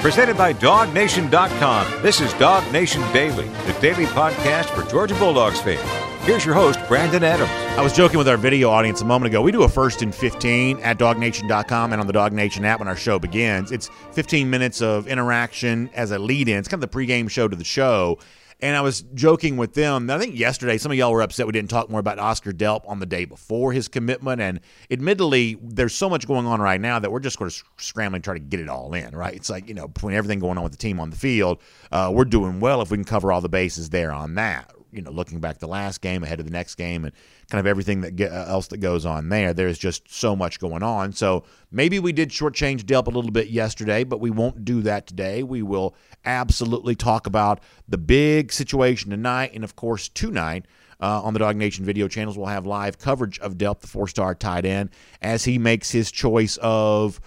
[0.00, 2.02] Presented by DogNation.com.
[2.02, 5.80] This is Dog Nation Daily, the daily podcast for Georgia Bulldogs fans.
[6.24, 7.50] Here's your host, Brandon Adams.
[7.76, 9.42] I was joking with our video audience a moment ago.
[9.42, 12.86] We do a first and 15 at dognation.com and on the Dog Nation app when
[12.86, 13.72] our show begins.
[13.72, 16.58] It's 15 minutes of interaction as a lead in.
[16.58, 18.18] It's kind of the pregame show to the show.
[18.60, 20.10] And I was joking with them.
[20.10, 22.88] I think yesterday some of y'all were upset we didn't talk more about Oscar Delp
[22.88, 24.40] on the day before his commitment.
[24.40, 24.60] And
[24.90, 28.24] admittedly, there's so much going on right now that we're just sort of scrambling to
[28.24, 29.34] try to get it all in, right?
[29.34, 31.60] It's like, you know, between everything going on with the team on the field,
[31.92, 34.72] uh, we're doing well if we can cover all the bases there on that.
[34.90, 37.12] You know, looking back the last game ahead of the next game and
[37.50, 39.52] kind of everything that uh, else that goes on there.
[39.52, 41.12] There's just so much going on.
[41.12, 45.06] So maybe we did shortchange Delp a little bit yesterday, but we won't do that
[45.06, 45.42] today.
[45.42, 50.66] We will absolutely talk about the big situation tonight, and of course tonight.
[51.00, 54.34] Uh, on the Dog Nation video channels, we'll have live coverage of Delp, the four-star
[54.34, 54.90] tight end,
[55.22, 57.20] as he makes his choice of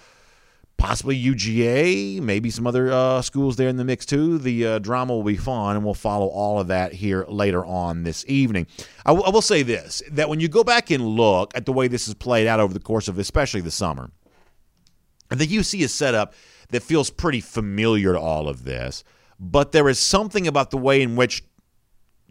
[0.81, 4.39] possibly UGA, maybe some other uh, schools there in the mix too.
[4.39, 8.03] The uh, drama will be fun, and we'll follow all of that here later on
[8.03, 8.65] this evening.
[9.05, 11.71] I, w- I will say this: that when you go back and look at the
[11.71, 14.09] way this has played out over the course of, especially the summer,
[15.29, 16.33] I think you see a setup
[16.71, 19.03] that feels pretty familiar to all of this.
[19.39, 21.43] But there is something about the way in which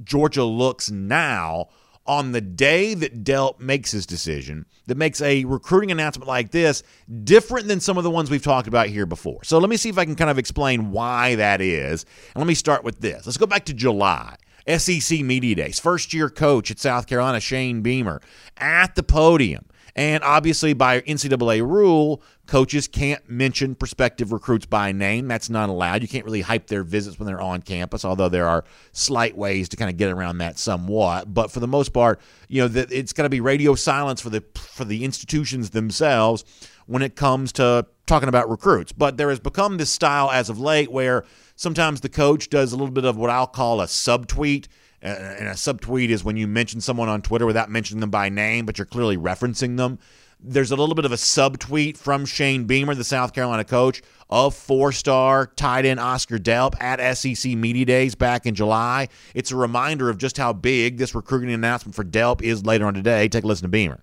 [0.03, 1.69] Georgia looks now
[2.07, 6.83] on the day that Delp makes his decision that makes a recruiting announcement like this
[7.23, 9.45] different than some of the ones we've talked about here before.
[9.45, 12.05] So let me see if I can kind of explain why that is.
[12.35, 13.27] And let me start with this.
[13.27, 14.37] Let's go back to July.
[14.67, 15.79] SEC Media Days.
[15.79, 18.21] First year coach at South Carolina, Shane Beamer,
[18.57, 25.29] at the podium and obviously, by NCAA rule, coaches can't mention prospective recruits by name.
[25.29, 26.03] That's not allowed.
[26.03, 29.69] You can't really hype their visits when they're on campus, although there are slight ways
[29.71, 31.33] to kind of get around that somewhat.
[31.33, 34.45] But for the most part, you know, it's got to be radio silence for the
[34.55, 36.45] for the institutions themselves
[36.87, 38.93] when it comes to talking about recruits.
[38.93, 41.25] But there has become this style as of late where
[41.55, 44.67] sometimes the coach does a little bit of what I'll call a subtweet
[45.03, 48.67] and a subtweet is when you mention someone on Twitter without mentioning them by name,
[48.67, 49.99] but you're clearly referencing them.
[50.43, 54.55] There's a little bit of a subtweet from Shane Beamer, the South Carolina coach, of
[54.55, 59.09] four star tight end Oscar Delp at SEC Media Days back in July.
[59.35, 62.95] It's a reminder of just how big this recruiting announcement for Delp is later on
[62.95, 63.29] today.
[63.29, 64.03] Take a listen to Beamer.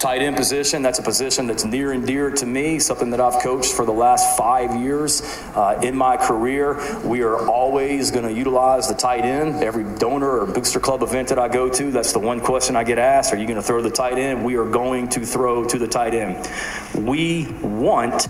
[0.00, 3.40] Tight end position, that's a position that's near and dear to me, something that I've
[3.40, 5.22] coached for the last five years
[5.54, 6.80] uh, in my career.
[7.04, 9.62] We are always going to utilize the tight end.
[9.62, 12.82] Every donor or booster club event that I go to, that's the one question I
[12.82, 14.44] get asked Are you going to throw the tight end?
[14.44, 16.50] We are going to throw to the tight end.
[17.06, 18.26] We want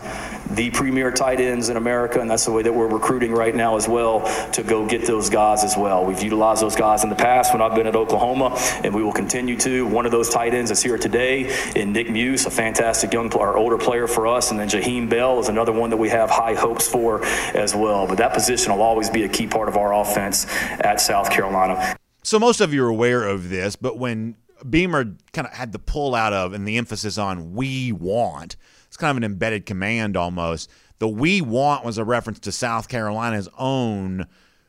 [0.50, 3.76] the premier tight ends in America, and that's the way that we're recruiting right now
[3.76, 4.20] as well
[4.52, 6.04] to go get those guys as well.
[6.04, 9.12] We've utilized those guys in the past when I've been at Oklahoma, and we will
[9.12, 9.86] continue to.
[9.86, 13.56] One of those tight ends is here today in Nick Muse, a fantastic young our
[13.56, 16.54] older player for us, and then Jaheim Bell is another one that we have high
[16.54, 17.24] hopes for
[17.54, 18.08] as well.
[18.08, 20.46] But that position will always be a key part of our offense
[20.80, 21.96] at South Carolina.
[22.24, 24.36] So most of you are aware of this, but when
[24.68, 28.56] Beamer kind of had the pull out of and the emphasis on we want–
[29.00, 30.70] kind of an embedded command almost.
[30.98, 34.26] The we want was a reference to South Carolina's own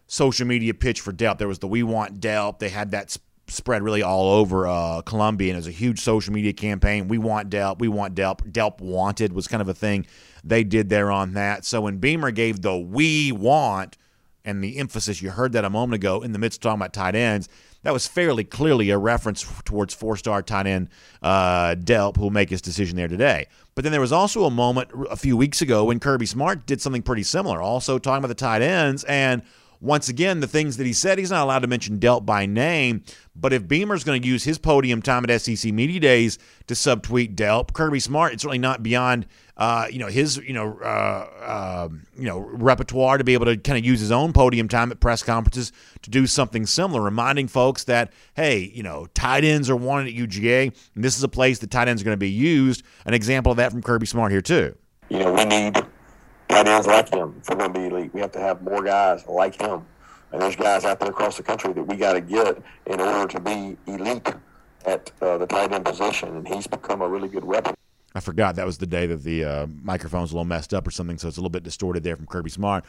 [0.08, 1.38] social media pitch for Delp.
[1.38, 2.60] There was the we want Delp.
[2.60, 6.34] They had that spread really all over uh, Columbia, and it was a huge social
[6.34, 7.08] media campaign.
[7.08, 7.80] We want Delp.
[7.80, 8.52] We want Delp.
[8.52, 10.06] Delp wanted was kind of a thing
[10.44, 11.66] they did there on that.
[11.66, 13.98] So when Beamer gave the we want
[14.44, 16.94] and the emphasis, you heard that a moment ago in the midst of talking about
[16.94, 17.48] tight ends
[17.84, 20.90] that was fairly clearly a reference towards four star tight end
[21.22, 23.48] uh, Delp, who will make his decision there today.
[23.76, 26.82] But then there was also a moment a few weeks ago when Kirby Smart did
[26.82, 29.04] something pretty similar, also talking about the tight ends.
[29.06, 29.44] And
[29.82, 33.04] once again, the things that he said, he's not allowed to mention Delp by name.
[33.36, 36.38] But if Beamer's going to use his podium time at SEC Media Days
[36.68, 39.26] to subtweet Delp, Kirby Smart, it's really not beyond
[39.58, 43.58] uh, you know his you know uh, uh, you know repertoire to be able to
[43.58, 45.72] kind of use his own podium time at press conferences
[46.02, 50.14] to do something similar, reminding folks that hey, you know tight ends are wanted at
[50.14, 52.84] UGA, and this is a place that tight ends are going to be used.
[53.06, 54.76] An example of that from Kirby Smart here too.
[55.10, 55.76] You know we need
[56.52, 58.14] tight ends like him we're going to be elite.
[58.14, 59.86] We have to have more guys like him,
[60.32, 63.28] and there's guys out there across the country that we got to get in order
[63.28, 64.34] to be elite
[64.86, 67.74] at uh, the tight end position, and he's become a really good weapon.
[68.14, 70.92] I forgot that was the day that the uh, microphone's a little messed up or
[70.92, 72.84] something, so it's a little bit distorted there from Kirby Smart.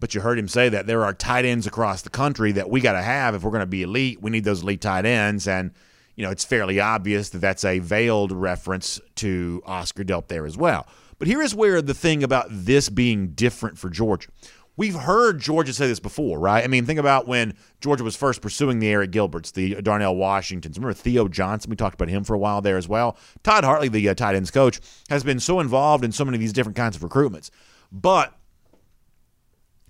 [0.00, 2.80] But you heard him say that there are tight ends across the country that we
[2.80, 4.20] got to have if we're going to be elite.
[4.20, 5.70] We need those elite tight ends, and
[6.16, 10.56] you know it's fairly obvious that that's a veiled reference to Oscar Delp there as
[10.56, 10.88] well.
[11.18, 14.28] But here is where the thing about this being different for Georgia.
[14.76, 16.64] We've heard Georgia say this before, right?
[16.64, 20.76] I mean, think about when Georgia was first pursuing the Arik Gilberts, the Darnell Washingtons.
[20.76, 21.70] Remember Theo Johnson?
[21.70, 23.16] We talked about him for a while there as well.
[23.44, 26.40] Todd Hartley, the uh, tight ends coach, has been so involved in so many of
[26.40, 27.50] these different kinds of recruitments.
[27.92, 28.36] But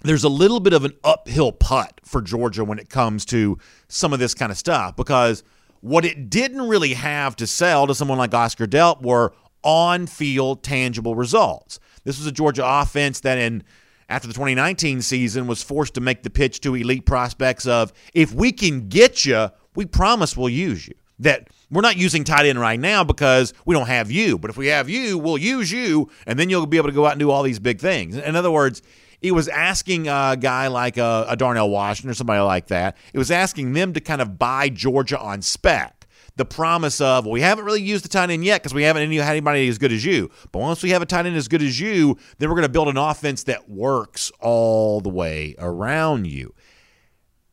[0.03, 4.13] there's a little bit of an uphill putt for Georgia when it comes to some
[4.13, 5.43] of this kind of stuff because
[5.81, 9.33] what it didn't really have to sell to someone like Oscar Delp were
[9.65, 11.81] on field tangible results.
[12.05, 13.65] This was a Georgia offense that in
[14.09, 18.33] after the 2019 season was forced to make the pitch to elite prospects of if
[18.33, 20.95] we can get you, we promise we'll use you.
[21.21, 24.57] That we're not using tight end right now because we don't have you, but if
[24.57, 27.21] we have you, we'll use you, and then you'll be able to go out and
[27.21, 28.17] do all these big things.
[28.17, 28.83] In other words,
[29.23, 32.97] it was asking a guy like a, a Darnell Washington or somebody like that.
[33.13, 36.04] It was asking them to kind of buy Georgia on spec
[36.37, 39.11] the promise of, well, we haven't really used the tight end yet because we haven't
[39.13, 40.31] had anybody as good as you.
[40.53, 42.73] But once we have a tight end as good as you, then we're going to
[42.73, 46.55] build an offense that works all the way around you.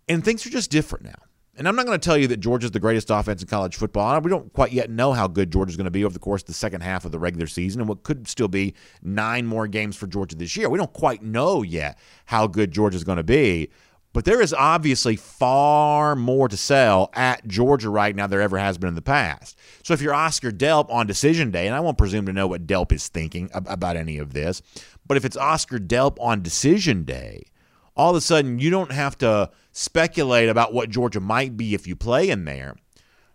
[0.09, 1.15] And things are just different now.
[1.57, 4.19] And I'm not going to tell you that Georgia's the greatest offense in college football.
[4.21, 6.47] We don't quite yet know how good Georgia's going to be over the course of
[6.47, 8.73] the second half of the regular season and what could still be
[9.03, 10.69] nine more games for Georgia this year.
[10.69, 13.69] We don't quite know yet how good Georgia's going to be.
[14.13, 18.57] But there is obviously far more to sell at Georgia right now than there ever
[18.57, 19.57] has been in the past.
[19.83, 22.67] So if you're Oscar Delp on decision day, and I won't presume to know what
[22.67, 24.61] Delp is thinking about any of this,
[25.07, 27.43] but if it's Oscar Delp on decision day,
[27.95, 31.87] all of a sudden you don't have to speculate about what Georgia might be if
[31.87, 32.75] you play in there.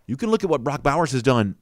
[0.05, 1.55] You can look at what Brock Bowers has done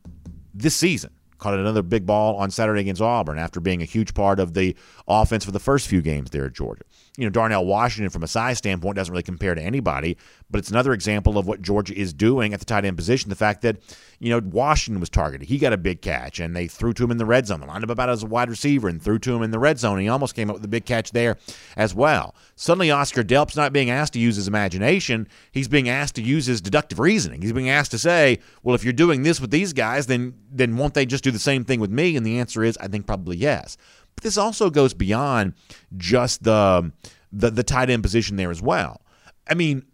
[0.54, 1.12] this season
[1.46, 4.76] caught another big ball on Saturday against Auburn after being a huge part of the
[5.08, 6.82] offense for the first few games there at Georgia.
[7.18, 10.18] You know, Darnell Washington from a size standpoint doesn't really compare to anybody,
[10.50, 13.30] but it's another example of what Georgia is doing at the tight end position.
[13.30, 13.78] The fact that,
[14.20, 15.48] you know, Washington was targeted.
[15.48, 17.62] He got a big catch, and they threw to him in the red zone.
[17.62, 19.80] They lined up about as a wide receiver and threw to him in the red
[19.80, 20.00] zone.
[20.00, 21.38] He almost came up with a big catch there
[21.76, 22.36] as well.
[22.56, 25.28] Suddenly, Oscar Delp's not being asked to use his imagination.
[25.52, 27.42] He's being asked to use his deductive reasoning.
[27.42, 30.78] He's being asked to say, well, if you're doing this with these guys, then then
[30.78, 32.16] won't they just do the same thing with me?
[32.16, 33.78] And the answer is, I think probably yes.
[34.16, 35.54] But this also goes beyond
[35.98, 36.92] just the
[37.32, 39.02] the, the tight end position there as well.
[39.48, 39.86] I mean,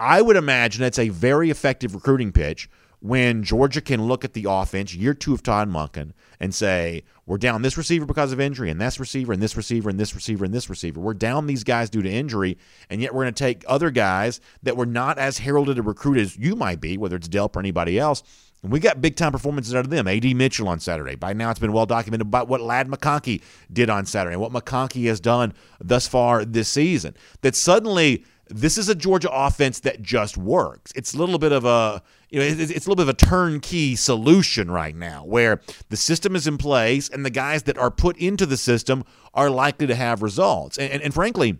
[0.00, 2.70] I would imagine that's a very effective recruiting pitch
[3.00, 7.36] when Georgia can look at the offense, year two of Todd Monken, and say, we're
[7.36, 10.44] down this receiver because of injury, and this receiver, and this receiver, and this receiver,
[10.46, 11.00] and this receiver.
[11.00, 12.56] We're down these guys due to injury,
[12.88, 16.16] and yet we're going to take other guys that were not as heralded a recruit
[16.16, 18.22] as you might be, whether it's Delp or anybody else,
[18.62, 20.06] and we got big time performances out of them.
[20.06, 20.34] A.D.
[20.34, 21.14] Mitchell on Saturday.
[21.14, 23.42] By now, it's been well documented about what Ladd McConkey
[23.72, 27.14] did on Saturday and what McConkey has done thus far this season.
[27.40, 30.92] That suddenly, this is a Georgia offense that just works.
[30.94, 33.96] It's a little bit of a you know it's, a little bit of a turnkey
[33.96, 38.16] solution right now, where the system is in place and the guys that are put
[38.18, 39.04] into the system
[39.34, 40.76] are likely to have results.
[40.78, 41.58] and, and, and frankly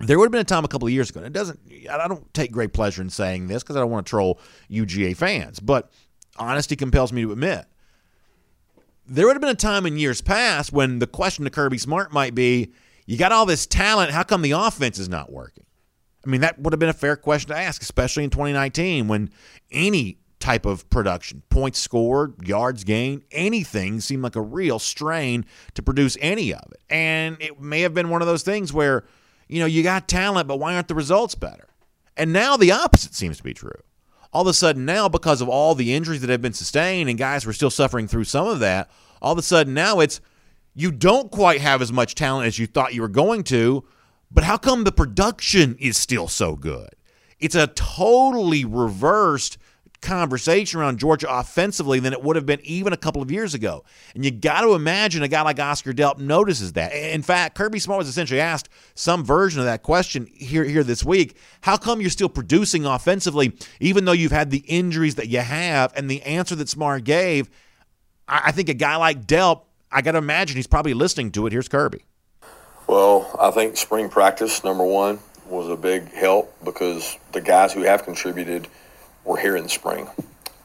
[0.00, 1.58] there would have been a time a couple of years ago, and it doesn't,
[1.90, 4.40] I don't take great pleasure in saying this because I don't want to troll
[4.70, 5.90] UGA fans, but
[6.36, 7.66] honesty compels me to admit.
[9.06, 12.12] There would have been a time in years past when the question to Kirby Smart
[12.12, 12.72] might be,
[13.08, 15.64] you got all this talent, how come the offense is not working?
[16.24, 19.30] I mean, that would have been a fair question to ask, especially in 2019 when
[19.70, 25.44] any type of production, points scored, yards gained, anything seemed like a real strain
[25.74, 26.80] to produce any of it.
[26.88, 29.04] And it may have been one of those things where–
[29.48, 31.68] you know, you got talent, but why aren't the results better?
[32.16, 33.80] And now the opposite seems to be true.
[34.32, 37.18] All of a sudden, now, because of all the injuries that have been sustained and
[37.18, 38.90] guys were still suffering through some of that,
[39.22, 40.20] all of a sudden now it's
[40.78, 43.84] you don't quite have as much talent as you thought you were going to,
[44.30, 46.90] but how come the production is still so good?
[47.40, 49.58] It's a totally reversed
[50.00, 53.84] conversation around Georgia offensively than it would have been even a couple of years ago.
[54.14, 56.92] And you got to imagine a guy like Oscar Delp notices that.
[56.92, 61.02] In fact, Kirby Smart was essentially asked some version of that question here, here this
[61.02, 61.36] week.
[61.62, 65.92] How come you're still producing offensively even though you've had the injuries that you have?
[65.96, 67.50] And the answer that Smart gave,
[68.28, 71.52] I think a guy like Delp, I got to imagine he's probably listening to it.
[71.52, 72.04] Here's Kirby.
[72.86, 77.82] Well, I think spring practice, number one, was a big help because the guys who
[77.82, 78.68] have contributed–
[79.28, 80.08] were here in the spring.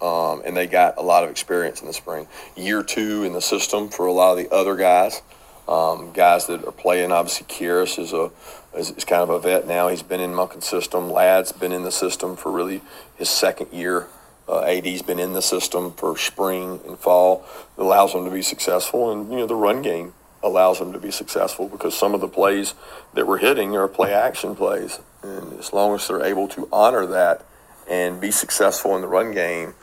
[0.02, 2.28] Um, and they got a lot of experience in the spring.
[2.56, 5.22] Year two in the system for a lot of the other guys,
[5.68, 7.12] um, guys that are playing.
[7.12, 8.32] Obviously, Kearis is a
[8.78, 9.88] is, kind of a vet now.
[9.88, 11.10] He's been in Monken's system.
[11.12, 12.82] Ladd's been in the system for really
[13.16, 14.08] his second year.
[14.48, 17.46] Uh, AD's been in the system for spring and fall.
[17.78, 21.00] It allows them to be successful, and you know the run game allows them to
[21.00, 22.74] be successful because some of the plays
[23.14, 27.06] that we're hitting are play action plays, and as long as they're able to honor
[27.06, 27.46] that
[27.90, 29.74] and be successful in the run game.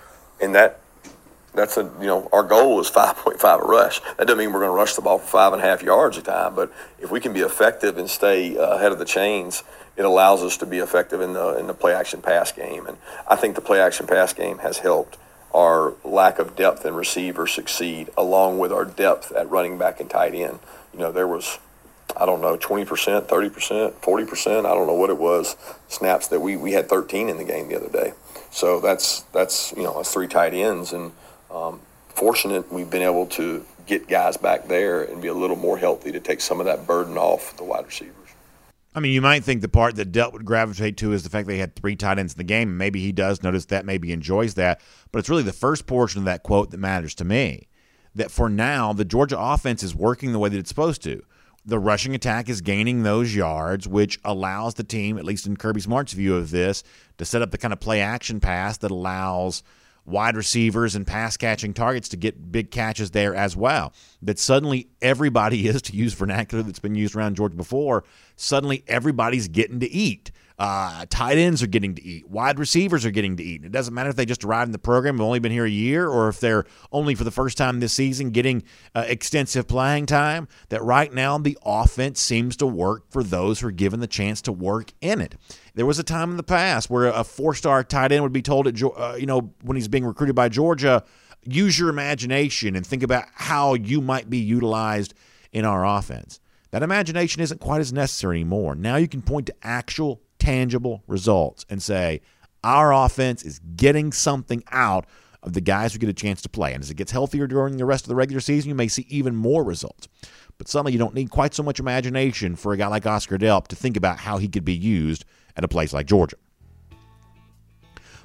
[0.40, 0.80] And that
[1.54, 4.00] that's a you know our goal is 5.5 a rush.
[4.00, 6.16] That doesn't mean we're going to rush the ball for five and a half yards
[6.16, 9.62] a time, but if we can be effective and stay uh, ahead of the chains,
[9.96, 12.86] it allows us to be effective in the in the play action pass game.
[12.86, 12.96] And
[13.28, 15.18] I think the play action pass game has helped
[15.52, 20.08] our lack of depth in receiver succeed, along with our depth at running back and
[20.08, 20.60] tight end.
[20.92, 21.58] You know there was
[22.16, 22.86] I don't know, 20%,
[23.26, 24.58] 30%, 40%.
[24.58, 25.56] I don't know what it was.
[25.88, 28.12] Snaps that we, we had 13 in the game the other day.
[28.50, 30.92] So that's, that's you know, that's three tight ends.
[30.92, 31.12] And
[31.50, 35.78] um, fortunate we've been able to get guys back there and be a little more
[35.78, 38.14] healthy to take some of that burden off the wide receivers.
[38.94, 41.46] I mean, you might think the part that Delp would gravitate to is the fact
[41.46, 42.76] they had three tight ends in the game.
[42.76, 44.80] Maybe he does notice that, maybe enjoys that.
[45.12, 47.68] But it's really the first portion of that quote that matters to me.
[48.16, 51.22] That for now, the Georgia offense is working the way that it's supposed to.
[51.64, 55.82] The rushing attack is gaining those yards, which allows the team, at least in Kirby
[55.82, 56.82] Smart's view of this,
[57.18, 59.62] to set up the kind of play action pass that allows
[60.10, 63.92] wide receivers and pass catching targets to get big catches there as well.
[64.22, 68.04] That suddenly everybody is, to use vernacular that's been used around Georgia before,
[68.36, 70.30] suddenly everybody's getting to eat.
[70.60, 72.28] Uh, tight ends are getting to eat.
[72.28, 73.62] Wide receivers are getting to eat.
[73.62, 75.64] And It doesn't matter if they just arrived in the program, have only been here
[75.64, 78.62] a year, or if they're only for the first time this season getting
[78.94, 80.48] uh, extensive playing time.
[80.68, 84.42] That right now the offense seems to work for those who are given the chance
[84.42, 85.34] to work in it.
[85.74, 88.66] There was a time in the past where a four-star tight end would be told
[88.66, 91.04] at uh, you know when he's being recruited by Georgia,
[91.42, 95.14] use your imagination and think about how you might be utilized
[95.52, 96.38] in our offense.
[96.70, 98.74] That imagination isn't quite as necessary anymore.
[98.74, 102.20] Now you can point to actual tangible results and say,
[102.64, 105.06] our offense is getting something out
[105.42, 106.74] of the guys who get a chance to play.
[106.74, 109.06] And as it gets healthier during the rest of the regular season, you may see
[109.08, 110.08] even more results.
[110.58, 113.68] But suddenly you don't need quite so much imagination for a guy like Oscar Delp
[113.68, 115.24] to think about how he could be used
[115.56, 116.36] at a place like Georgia.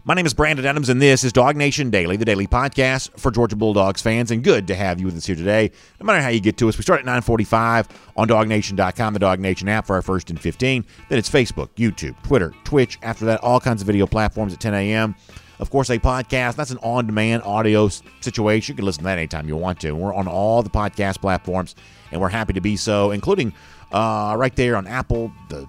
[0.08, 3.32] My name is Brandon Adams, and this is Dog Nation Daily, the daily podcast for
[3.32, 4.30] Georgia Bulldogs fans.
[4.30, 5.72] And good to have you with us here today.
[6.00, 9.40] No matter how you get to us, we start at 945 on DogNation.com, the Dog
[9.40, 10.86] Nation app for our first and 15.
[11.10, 13.00] Then it's Facebook, YouTube, Twitter, Twitch.
[13.02, 15.16] After that, all kinds of video platforms at 10 a.m.
[15.58, 16.56] Of course, a podcast.
[16.56, 17.90] That's an on demand audio
[18.22, 18.74] situation.
[18.74, 19.94] You can listen to that anytime you want to.
[19.94, 21.74] We're on all the podcast platforms,
[22.12, 23.56] and we're happy to be so, including
[23.92, 25.68] uh, right there on Apple, the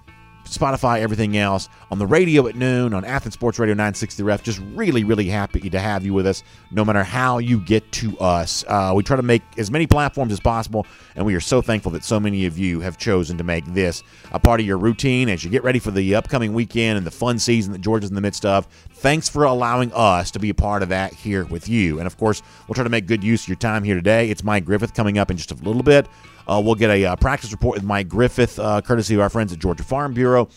[0.51, 4.43] Spotify, everything else, on the radio at noon, on Athens Sports Radio 960 Ref.
[4.43, 8.17] Just really, really happy to have you with us, no matter how you get to
[8.19, 8.63] us.
[8.67, 10.85] Uh, we try to make as many platforms as possible,
[11.15, 14.03] and we are so thankful that so many of you have chosen to make this
[14.31, 17.11] a part of your routine as you get ready for the upcoming weekend and the
[17.11, 18.65] fun season that Georgia's in the midst of.
[18.91, 21.99] Thanks for allowing us to be a part of that here with you.
[21.99, 24.29] And of course, we'll try to make good use of your time here today.
[24.29, 26.07] It's Mike Griffith coming up in just a little bit.
[26.47, 29.51] Uh, we'll get a uh, practice report with Mike Griffith, uh, courtesy of our friends
[29.51, 30.47] at Georgia Farm Bureau.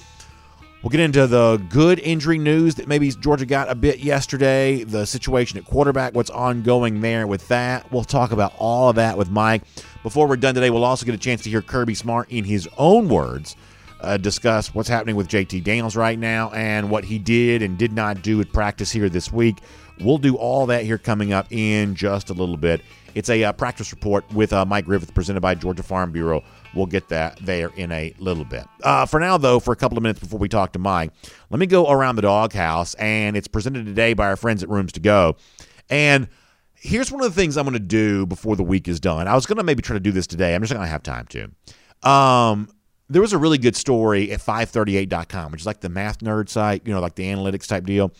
[0.82, 5.04] We'll get into the good injury news that maybe Georgia got a bit yesterday, the
[5.04, 7.90] situation at quarterback, what's ongoing there with that.
[7.92, 9.62] We'll talk about all of that with Mike.
[10.02, 12.66] Before we're done today, we'll also get a chance to hear Kirby Smart in his
[12.78, 13.56] own words
[14.02, 17.92] uh, discuss what's happening with JT Daniels right now and what he did and did
[17.92, 19.58] not do at practice here this week.
[20.00, 22.80] We'll do all that here coming up in just a little bit.
[23.14, 26.44] It's a uh, practice report with uh, Mike Griffith presented by Georgia Farm Bureau.
[26.74, 28.64] We'll get that there in a little bit.
[28.82, 31.10] Uh, for now, though, for a couple of minutes before we talk to Mike,
[31.50, 34.92] let me go around the doghouse, and it's presented today by our friends at Rooms
[34.92, 35.36] to Go.
[35.88, 36.28] And
[36.74, 39.26] here's one of the things I'm going to do before the week is done.
[39.26, 40.54] I was going to maybe try to do this today.
[40.54, 42.08] I'm just not going to have time to.
[42.08, 42.68] Um,
[43.08, 46.86] there was a really good story at 538.com, which is like the math nerd site,
[46.86, 48.12] you know, like the analytics type deal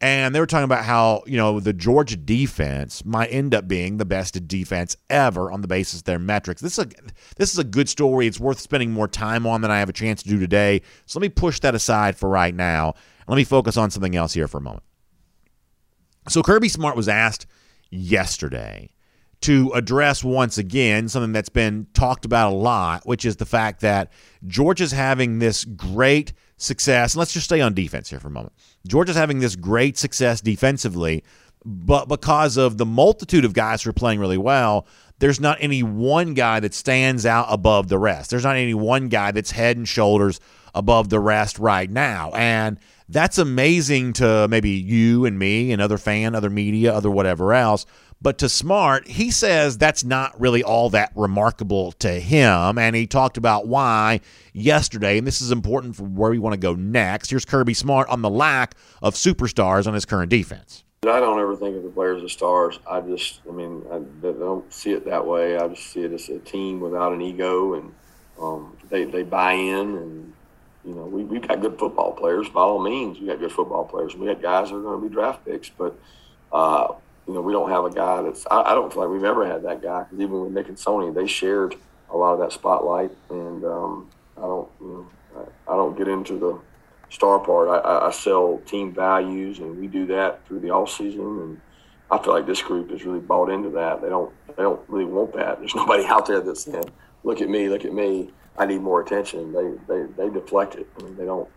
[0.00, 3.96] and they were talking about how you know the Georgia defense might end up being
[3.96, 6.60] the best defense ever on the basis of their metrics.
[6.60, 6.88] This is a
[7.36, 8.26] this is a good story.
[8.26, 10.82] It's worth spending more time on than I have a chance to do today.
[11.06, 12.94] So let me push that aside for right now.
[13.26, 14.84] Let me focus on something else here for a moment.
[16.28, 17.46] So Kirby Smart was asked
[17.90, 18.90] yesterday
[19.42, 23.80] to address once again something that's been talked about a lot, which is the fact
[23.80, 24.10] that
[24.46, 27.14] Georgia's having this great success.
[27.14, 28.54] And let's just stay on defense here for a moment.
[28.86, 31.24] Georgia's having this great success defensively,
[31.64, 34.86] but because of the multitude of guys who are playing really well,
[35.18, 38.30] there's not any one guy that stands out above the rest.
[38.30, 40.40] There's not any one guy that's head and shoulders
[40.74, 42.32] above the rest right now.
[42.34, 47.54] And that's amazing to maybe you and me and other fan, other media, other whatever
[47.54, 47.86] else.
[48.20, 52.78] But to Smart, he says that's not really all that remarkable to him.
[52.78, 54.20] And he talked about why
[54.52, 57.30] yesterday, and this is important for where we want to go next.
[57.30, 60.82] Here's Kirby Smart on the lack of superstars on his current defense.
[61.02, 62.80] I don't ever think of the players as stars.
[62.90, 65.56] I just, I mean, I, don't see it that way.
[65.56, 67.94] I just see it as a team without an ego, and
[68.40, 70.32] um, they they buy in, and
[70.84, 72.48] you know, we we've got good football players.
[72.48, 74.16] By all means, We've got good football players.
[74.16, 75.96] We got guys that are going to be draft picks, but
[76.50, 76.94] uh,
[77.26, 78.46] you know, we don't have a guy that's.
[78.50, 80.76] I, I don't feel like we've ever had that guy because even with Nick and
[80.76, 81.74] Sony, they shared
[82.10, 84.86] a lot of that spotlight, and um, I don't, you
[85.34, 86.58] know, I, I, don't get into the
[87.10, 87.68] star part.
[87.68, 91.60] I, I, sell team values, and we do that through the off season, and
[92.12, 94.02] I feel like this group is really bought into that.
[94.02, 95.58] They don't, they don't really want that.
[95.58, 96.90] There's nobody out there that's saying,
[97.24, 99.52] "Look at me, look at me." I need more attention.
[99.52, 100.86] They they they deflect it.
[100.98, 101.48] I mean, they don't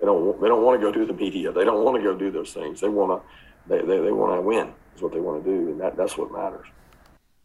[0.00, 1.50] they don't they don't want to go do the media.
[1.50, 2.80] They don't want to go do those things.
[2.80, 3.28] They want to
[3.68, 6.18] they, they, they want to win is what they want to do, and that that's
[6.18, 6.66] what matters.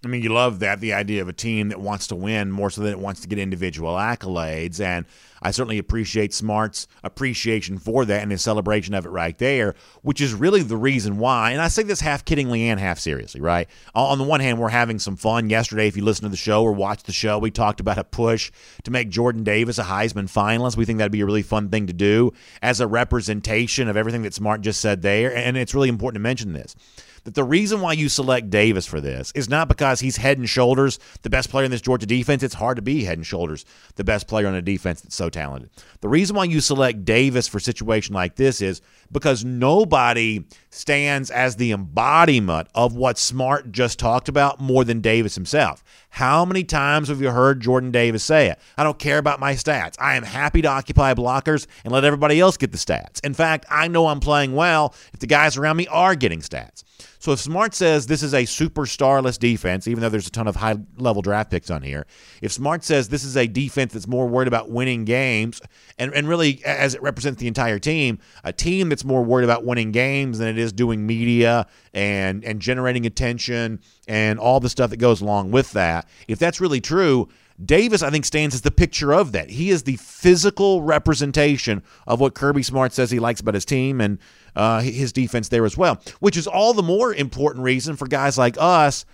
[0.05, 2.69] I mean, you love that the idea of a team that wants to win more
[2.69, 4.81] so than it wants to get individual accolades.
[4.81, 5.05] And
[5.41, 10.19] I certainly appreciate Smart's appreciation for that and his celebration of it right there, which
[10.19, 11.51] is really the reason why.
[11.51, 13.69] And I say this half kiddingly and half seriously, right?
[13.95, 15.49] On the one hand, we're having some fun.
[15.49, 18.03] Yesterday, if you listen to the show or watch the show, we talked about a
[18.03, 18.51] push
[18.83, 20.75] to make Jordan Davis a Heisman finalist.
[20.75, 24.23] We think that'd be a really fun thing to do as a representation of everything
[24.23, 25.33] that Smart just said there.
[25.33, 26.75] And it's really important to mention this
[27.23, 30.49] that the reason why you select Davis for this is not because he's head and
[30.49, 32.43] shoulders the best player in this Georgia defense.
[32.43, 33.65] It's hard to be head and shoulders
[33.95, 35.69] the best player on a defense that's so talented.
[36.01, 41.29] The reason why you select Davis for a situation like this is because nobody stands
[41.31, 45.83] as the embodiment of what Smart just talked about more than Davis himself.
[46.09, 48.59] How many times have you heard Jordan Davis say it?
[48.77, 49.95] I don't care about my stats.
[49.99, 53.23] I am happy to occupy blockers and let everybody else get the stats.
[53.23, 56.83] In fact, I know I'm playing well if the guys around me are getting stats.
[57.23, 60.57] So if Smart says this is a superstarless defense, even though there's a ton of
[60.57, 62.05] high level draft picks on here,
[62.41, 65.61] if Smart says this is a defense that's more worried about winning games,
[65.97, 69.63] and, and really as it represents the entire team, a team that's more worried about
[69.63, 74.89] winning games than it is doing media and and generating attention and all the stuff
[74.89, 77.29] that goes along with that, if that's really true,
[77.63, 79.49] Davis, I think, stands as the picture of that.
[79.49, 84.01] He is the physical representation of what Kirby Smart says he likes about his team
[84.01, 84.17] and
[84.55, 88.37] uh, his defense there as well, which is all the more important reason for guys
[88.37, 89.05] like us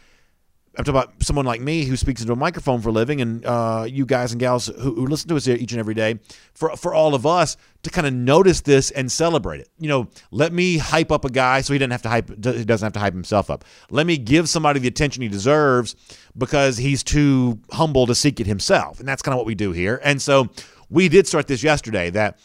[0.77, 3.43] I'm talking about someone like me who speaks into a microphone for a living, and
[3.46, 6.19] uh, you guys and gals who, who, listen to us each and every day.
[6.53, 9.69] For for all of us to kind of notice this and celebrate it.
[9.79, 12.29] You know, let me hype up a guy so he doesn't have to hype.
[12.29, 13.65] He doesn't have to hype himself up.
[13.89, 15.96] Let me give somebody the attention he deserves
[16.38, 19.72] because he's too humble to seek it himself, and that's kind of what we do
[19.72, 20.00] here.
[20.01, 20.50] And so
[20.89, 22.12] we did start this yesterday.
[22.12, 22.39] That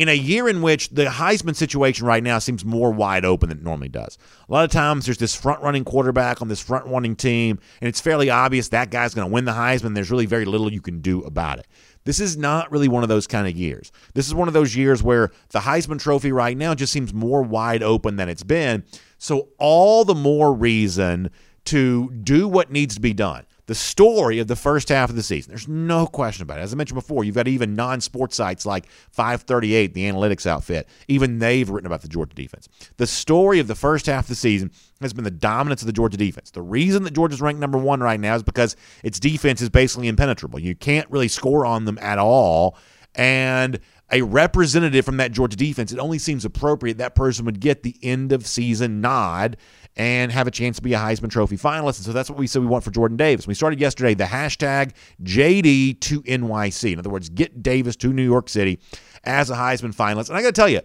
[0.00, 3.58] in a year in which the Heisman situation right now seems more wide open than
[3.58, 4.16] it normally does.
[4.48, 7.88] A lot of times there's this front running quarterback on this front running team, and
[7.88, 9.94] it's fairly obvious that guy's going to win the Heisman.
[9.94, 11.66] There's really very little you can do about it.
[12.04, 13.92] This is not really one of those kind of years.
[14.14, 17.42] This is one of those years where the Heisman Trophy right now just seems more
[17.42, 18.84] wide open than it's been.
[19.18, 21.28] So, all the more reason
[21.66, 25.22] to do what needs to be done the story of the first half of the
[25.22, 25.52] season.
[25.52, 26.62] There's no question about it.
[26.62, 30.88] As I mentioned before, you've got even non sports sites like 538, the analytics outfit,
[31.06, 32.68] even they've written about the Georgia defense.
[32.96, 35.92] The story of the first half of the season has been the dominance of the
[35.92, 36.50] Georgia defense.
[36.50, 40.08] The reason that Georgia's ranked number one right now is because its defense is basically
[40.08, 40.58] impenetrable.
[40.58, 42.76] You can't really score on them at all.
[43.14, 43.78] And
[44.10, 47.96] a representative from that Georgia defense, it only seems appropriate that person would get the
[48.02, 49.56] end of season nod
[49.96, 51.98] and have a chance to be a Heisman Trophy finalist.
[51.98, 53.46] And so that's what we said we want for Jordan Davis.
[53.46, 56.92] We started yesterday the hashtag JD to NYC.
[56.92, 58.80] In other words, get Davis to New York City
[59.24, 60.28] as a Heisman finalist.
[60.28, 60.80] And I got to tell you,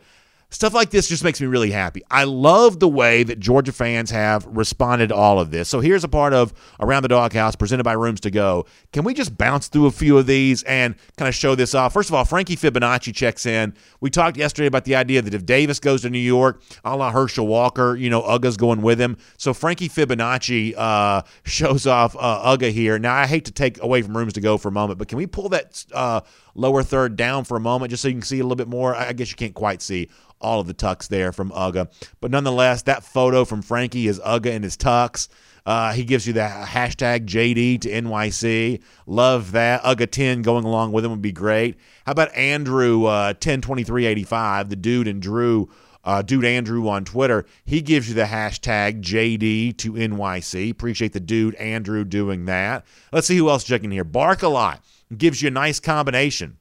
[0.50, 2.02] Stuff like this just makes me really happy.
[2.10, 5.68] I love the way that Georgia fans have responded to all of this.
[5.68, 8.66] So here's a part of Around the Doghouse presented by Rooms to Go.
[8.94, 11.94] Can we just bounce through a few of these and kind of show this off?
[11.94, 13.74] First of all, Frankie Fibonacci checks in.
[14.00, 17.12] We talked yesterday about the idea that if Davis goes to New York, a la
[17.12, 19.18] Herschel Walker, you know, Uga's going with him.
[19.38, 22.98] So Frankie Fibonacci uh, shows off uh, Uga here.
[23.00, 25.18] Now, I hate to take away from Rooms to Go for a moment, but can
[25.18, 26.22] we pull that uh,
[26.56, 28.96] lower third down for a moment just so you can see a little bit more?
[28.96, 30.10] I guess you can't quite see
[30.42, 31.92] all of the tux there from Uga.
[32.22, 35.28] But nonetheless, that photo from Frankie is Uga in his tux.
[35.66, 38.82] Uh, he gives you the hashtag JD to NYC.
[39.08, 39.82] Love that.
[39.84, 41.78] Uga 10 going along with him would be great.
[42.06, 45.68] How about Andrew uh, 102385, the dude and Drew,
[46.04, 47.46] uh, dude Andrew on Twitter?
[47.66, 50.70] He gives you the hashtag JD to NYC.
[50.70, 52.86] Appreciate the dude Andrew doing that.
[53.12, 54.04] Let's see who else checking here.
[54.04, 54.84] Bark a lot
[55.16, 56.58] gives you a nice combination.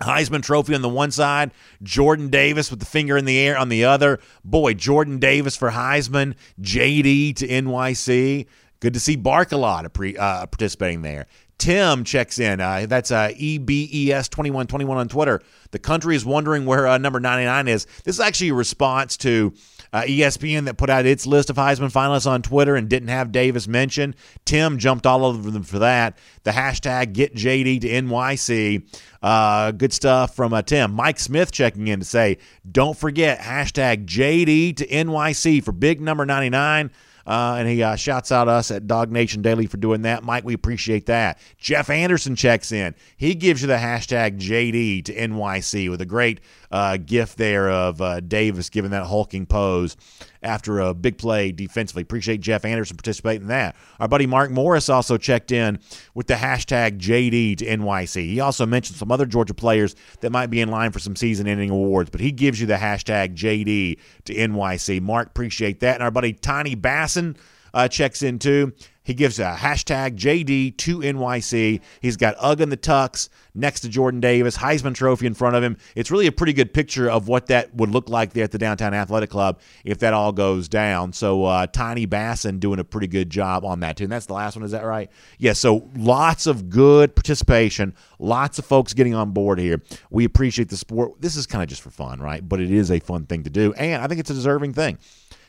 [0.00, 3.68] Heisman Trophy on the one side, Jordan Davis with the finger in the air on
[3.68, 4.18] the other.
[4.44, 8.46] Boy, Jordan Davis for Heisman, JD to NYC.
[8.80, 11.26] Good to see Bark a lot of pre, uh, participating there.
[11.58, 12.58] Tim checks in.
[12.58, 15.42] Uh, that's uh, EBES2121 on Twitter.
[15.72, 17.86] The country is wondering where uh, number 99 is.
[18.04, 19.52] This is actually a response to
[19.92, 23.32] uh, ESPN that put out its list of Heisman finalists on Twitter and didn't have
[23.32, 24.16] Davis mentioned.
[24.44, 26.18] Tim jumped all over them for that.
[26.44, 29.00] The hashtag get JD to NYC.
[29.22, 30.92] Uh, good stuff from uh, Tim.
[30.92, 32.38] Mike Smith checking in to say,
[32.70, 36.90] don't forget hashtag JD to NYC for big number 99.
[37.26, 40.24] Uh, and he uh, shouts out us at Dog Nation Daily for doing that.
[40.24, 41.38] Mike, we appreciate that.
[41.58, 42.94] Jeff Anderson checks in.
[43.16, 48.00] He gives you the hashtag JD to NYC with a great uh, gift there of
[48.00, 49.96] uh, Davis giving that hulking pose
[50.42, 52.02] after a big play defensively.
[52.02, 53.76] Appreciate Jeff Anderson participating in that.
[53.98, 55.78] Our buddy Mark Morris also checked in
[56.14, 58.26] with the hashtag JD to NYC.
[58.26, 61.46] He also mentioned some other Georgia players that might be in line for some season
[61.46, 65.00] ending awards, but he gives you the hashtag JD to NYC.
[65.00, 65.94] Mark, appreciate that.
[65.94, 67.36] And our buddy Tiny Basson
[67.74, 68.72] uh, checks in too.
[69.10, 71.80] He gives a hashtag JD to NYC.
[72.00, 75.64] He's got Uga in the Tux next to Jordan Davis, Heisman Trophy in front of
[75.64, 75.78] him.
[75.96, 78.58] It's really a pretty good picture of what that would look like there at the
[78.58, 81.12] Downtown Athletic Club if that all goes down.
[81.12, 84.04] So uh, Tiny Basson doing a pretty good job on that too.
[84.04, 85.10] And that's the last one, is that right?
[85.38, 85.54] Yeah.
[85.54, 89.82] So lots of good participation, lots of folks getting on board here.
[90.10, 91.20] We appreciate the sport.
[91.20, 92.48] This is kind of just for fun, right?
[92.48, 94.98] But it is a fun thing to do, and I think it's a deserving thing.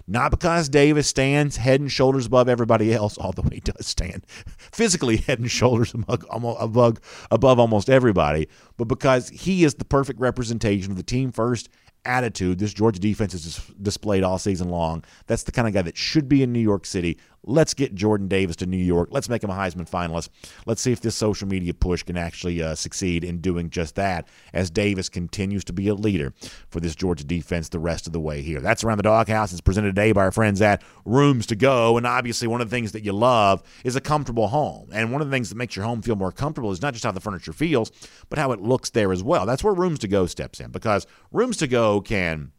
[0.08, 5.18] Not because Davis stands head and shoulders above everybody else, although he does stand physically
[5.18, 7.00] head and shoulders above,
[7.32, 11.70] above, almost everybody, but because he is the perfect representation of the team first
[12.06, 15.04] attitude this Georgia defense has displayed all season long.
[15.28, 17.18] That's the kind of guy that should be in New York City.
[17.44, 19.10] Let's get Jordan Davis to New York.
[19.12, 20.30] Let's make him a Heisman finalist.
[20.68, 24.28] Let's see if this social media push can actually uh, succeed in doing just that
[24.54, 26.34] as Davis continues to be a leader
[26.70, 28.60] for this Georgia defense the rest of the way here.
[28.60, 29.52] That's Around the Doghouse.
[29.52, 31.98] It's presented today by our friends at Rooms to Go.
[31.98, 34.90] And obviously, one of the things that you love is a comfortable home.
[34.92, 37.06] And one of the things that makes your home feel more comfortable is not just
[37.06, 37.92] how the furniture feels,
[38.30, 39.48] but how it looks there as well.
[39.48, 42.52] That's where Rooms to Go steps in because Rooms to Go can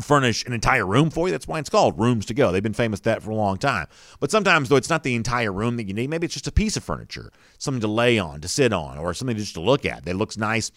[0.00, 1.32] furnish an entire room for you.
[1.32, 2.52] That's why it's called rooms to go.
[2.52, 3.86] They've been famous that for a long time.
[4.20, 6.10] But sometimes, though, it's not the entire room that you need.
[6.10, 9.14] Maybe it's just a piece of furniture, something to lay on, to sit on, or
[9.14, 10.70] something just to look at that looks nice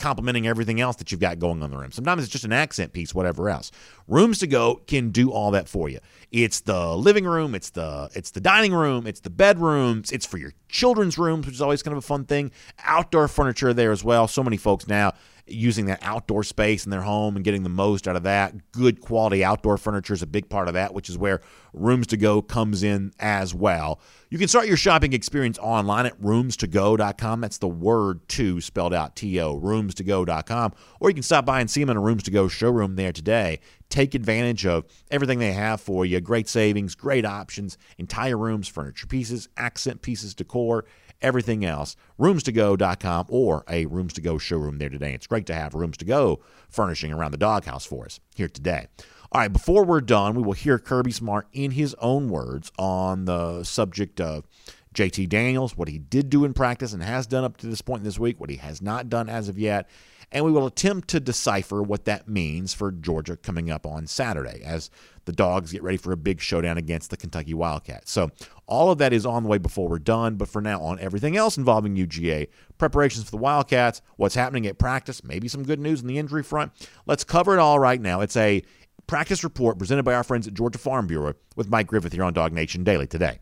[0.00, 1.92] complementing everything else that you've got going on the room.
[1.92, 3.70] Sometimes it's just an accent piece, whatever else.
[4.08, 6.00] Rooms to go can do all that for you.
[6.32, 10.38] It's the living room, it's the it's the dining room, it's the bedrooms, it's for
[10.38, 12.50] your children's rooms, which is always kind of a fun thing.
[12.82, 14.26] Outdoor furniture there as well.
[14.26, 15.12] So many folks now
[15.50, 18.72] using that outdoor space in their home and getting the most out of that.
[18.72, 21.40] Good quality outdoor furniture is a big part of that, which is where
[21.72, 24.00] Rooms to Go comes in as well.
[24.30, 27.40] You can start your shopping experience online at roomstogo.com.
[27.40, 30.72] That's the word two spelled out T O, roomstogo.com.
[31.00, 33.12] Or you can stop by and see them in a Rooms to Go showroom there
[33.12, 33.60] today.
[33.88, 36.20] Take advantage of everything they have for you.
[36.20, 40.84] Great savings, great options, entire rooms, furniture pieces, accent pieces, decor,
[41.22, 41.96] everything else.
[42.18, 45.14] Roomstogo.com or a Rooms to Go showroom there today.
[45.14, 48.86] It's great to have Rooms to Go furnishing around the doghouse for us here today.
[49.32, 53.26] All right, before we're done, we will hear Kirby Smart in his own words on
[53.26, 54.44] the subject of
[54.92, 58.00] JT Daniels, what he did do in practice and has done up to this point
[58.00, 59.88] in this week, what he has not done as of yet,
[60.32, 64.62] and we will attempt to decipher what that means for Georgia coming up on Saturday
[64.64, 64.90] as
[65.24, 68.10] the Dogs get ready for a big showdown against the Kentucky Wildcats.
[68.10, 68.30] So,
[68.66, 71.36] all of that is on the way before we're done, but for now, on everything
[71.36, 76.00] else involving UGA, preparations for the Wildcats, what's happening at practice, maybe some good news
[76.00, 76.72] on the injury front.
[77.06, 78.20] Let's cover it all right now.
[78.20, 78.62] It's a
[79.08, 82.32] practice report presented by our friends at Georgia Farm Bureau with Mike Griffith here on
[82.32, 83.40] Dog Nation Daily today.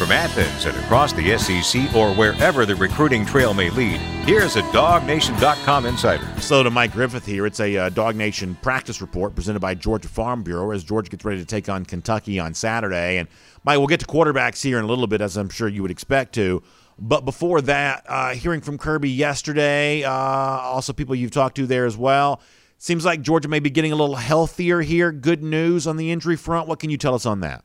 [0.00, 4.62] From Athens and across the SEC or wherever the recruiting trail may lead, here's a
[4.62, 6.26] DogNation.com insider.
[6.40, 10.08] So to Mike Griffith here, it's a uh, Dog Nation practice report presented by Georgia
[10.08, 13.18] Farm Bureau as Georgia gets ready to take on Kentucky on Saturday.
[13.18, 13.28] And
[13.62, 15.90] Mike, we'll get to quarterbacks here in a little bit, as I'm sure you would
[15.90, 16.62] expect to.
[16.98, 21.84] But before that, uh, hearing from Kirby yesterday, uh, also people you've talked to there
[21.84, 22.40] as well.
[22.78, 25.12] Seems like Georgia may be getting a little healthier here.
[25.12, 26.68] Good news on the injury front.
[26.68, 27.64] What can you tell us on that?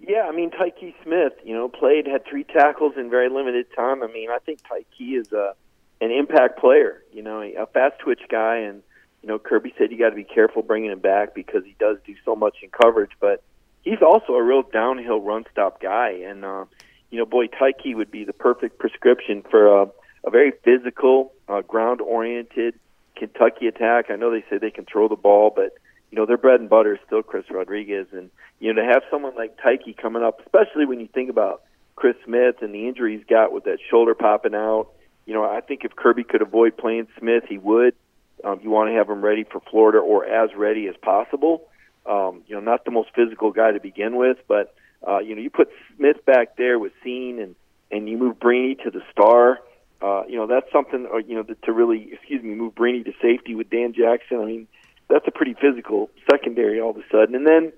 [0.00, 4.02] Yeah, I mean Tykee Smith, you know, played had three tackles in very limited time.
[4.02, 5.54] I mean, I think Tykee is a
[6.00, 7.02] an impact player.
[7.12, 8.82] You know, a fast twitch guy, and
[9.22, 11.98] you know Kirby said you got to be careful bringing him back because he does
[12.06, 13.12] do so much in coverage.
[13.20, 13.42] But
[13.82, 16.64] he's also a real downhill run stop guy, and uh,
[17.10, 19.90] you know, boy, Tykee would be the perfect prescription for a,
[20.24, 22.78] a very physical, uh, ground oriented
[23.16, 24.06] Kentucky attack.
[24.10, 25.74] I know they say they can throw the ball, but
[26.10, 29.02] you know their bread and butter is still Chris Rodriguez, and you know to have
[29.10, 31.62] someone like Tykee coming up, especially when you think about
[31.96, 34.88] Chris Smith and the injury he's got with that shoulder popping out.
[35.26, 37.94] You know, I think if Kirby could avoid playing Smith, he would.
[38.42, 41.68] Um, you want to have him ready for Florida or as ready as possible.
[42.06, 44.74] Um, you know, not the most physical guy to begin with, but
[45.06, 47.54] uh, you know, you put Smith back there with Cine and
[47.90, 49.60] and you move Brini to the star.
[50.02, 51.06] Uh, you know, that's something.
[51.06, 54.40] Or, you know, to really, excuse me, move Brini to safety with Dan Jackson.
[54.40, 54.68] I mean,
[55.10, 57.34] that's a pretty physical secondary all of a sudden.
[57.34, 57.72] And then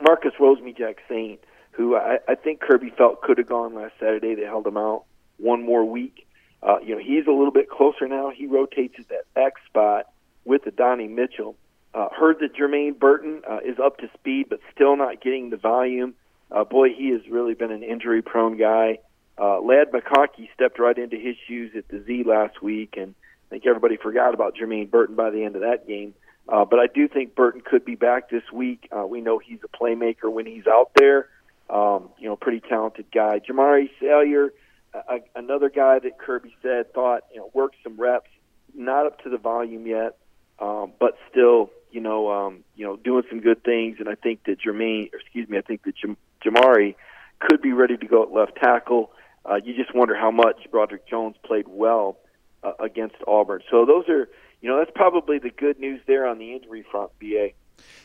[0.00, 1.40] Marcus Rosemy-Jack Saint,
[1.72, 4.34] who I, I think Kirby felt could have gone last Saturday.
[4.34, 5.04] They held him out
[5.38, 6.26] one more week.
[6.62, 8.30] Uh, you know, he's a little bit closer now.
[8.30, 10.06] He rotates at that X spot
[10.44, 11.56] with Adonai Mitchell.
[11.94, 15.56] Uh, heard that Jermaine Burton uh, is up to speed, but still not getting the
[15.56, 16.14] volume
[16.52, 18.98] uh, boy, he has really been an injury-prone guy.
[19.38, 23.14] Uh, Ladd McConkey stepped right into his shoes at the Z last week, and
[23.48, 26.14] I think everybody forgot about Jermaine Burton by the end of that game.
[26.48, 28.88] Uh, but I do think Burton could be back this week.
[28.90, 31.28] Uh, we know he's a playmaker when he's out there.
[31.70, 33.40] Um, you know, pretty talented guy.
[33.40, 34.52] Jamaree Salyer,
[34.92, 38.30] uh, another guy that Kirby said thought you know worked some reps,
[38.74, 40.16] not up to the volume yet,
[40.58, 43.98] um, but still you know um, you know doing some good things.
[44.00, 46.96] And I think that Jermaine, or excuse me, I think that Jam- Jamaree
[47.38, 49.12] could be ready to go at left tackle.
[49.44, 52.18] Uh, you just wonder how much Broderick Jones played well
[52.62, 53.62] uh, against Auburn.
[53.70, 54.28] So those are
[54.62, 57.50] you know, that's probably the good news there on the injury front, BA.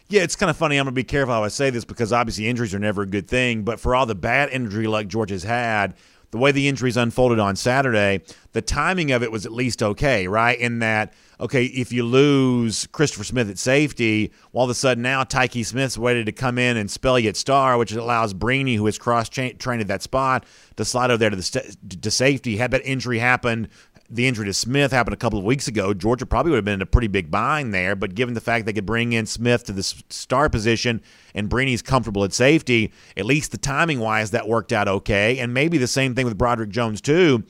[0.09, 0.77] Yeah, it's kind of funny.
[0.77, 3.07] I'm going to be careful how I say this because obviously injuries are never a
[3.07, 3.63] good thing.
[3.63, 5.93] But for all the bad injury like Georgia's had,
[6.31, 8.21] the way the injuries unfolded on Saturday,
[8.53, 10.59] the timing of it was at least okay, right?
[10.59, 15.23] In that, okay, if you lose Christopher Smith at safety, all of a sudden now
[15.23, 18.97] Tykee Smith's waited to come in and spell you at star, which allows who has
[18.97, 22.57] cross trained at that spot, to slide over there to the st- to safety.
[22.57, 23.69] Had that injury happened
[24.09, 26.75] the injury to Smith happened a couple of weeks ago, Georgia probably would have been
[26.75, 27.95] in a pretty big bind there.
[27.95, 31.01] But given the fact they could bring in Smith to the star position
[31.35, 35.39] and Brini's comfortable at safety, at least the timing wise, that worked out okay.
[35.39, 37.43] And maybe the same thing with Broderick Jones, too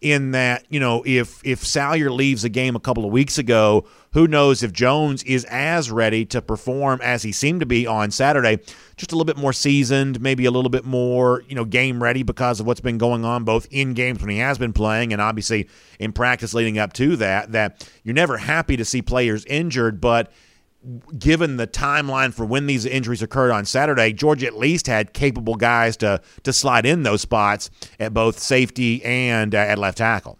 [0.00, 3.86] in that you know if if Salyer leaves a game a couple of weeks ago,
[4.12, 8.10] who knows if Jones is as ready to perform as he seemed to be on
[8.10, 8.58] Saturday,
[8.96, 12.22] just a little bit more seasoned, maybe a little bit more you know game ready
[12.22, 15.20] because of what's been going on both in games when he has been playing and
[15.20, 17.52] obviously in practice leading up to that.
[17.52, 20.32] That you're never happy to see players injured, but
[21.18, 25.54] given the timeline for when these injuries occurred on Saturday, Georgia at least had capable
[25.54, 30.38] guys to to slide in those spots at both safety and uh, at left tackle.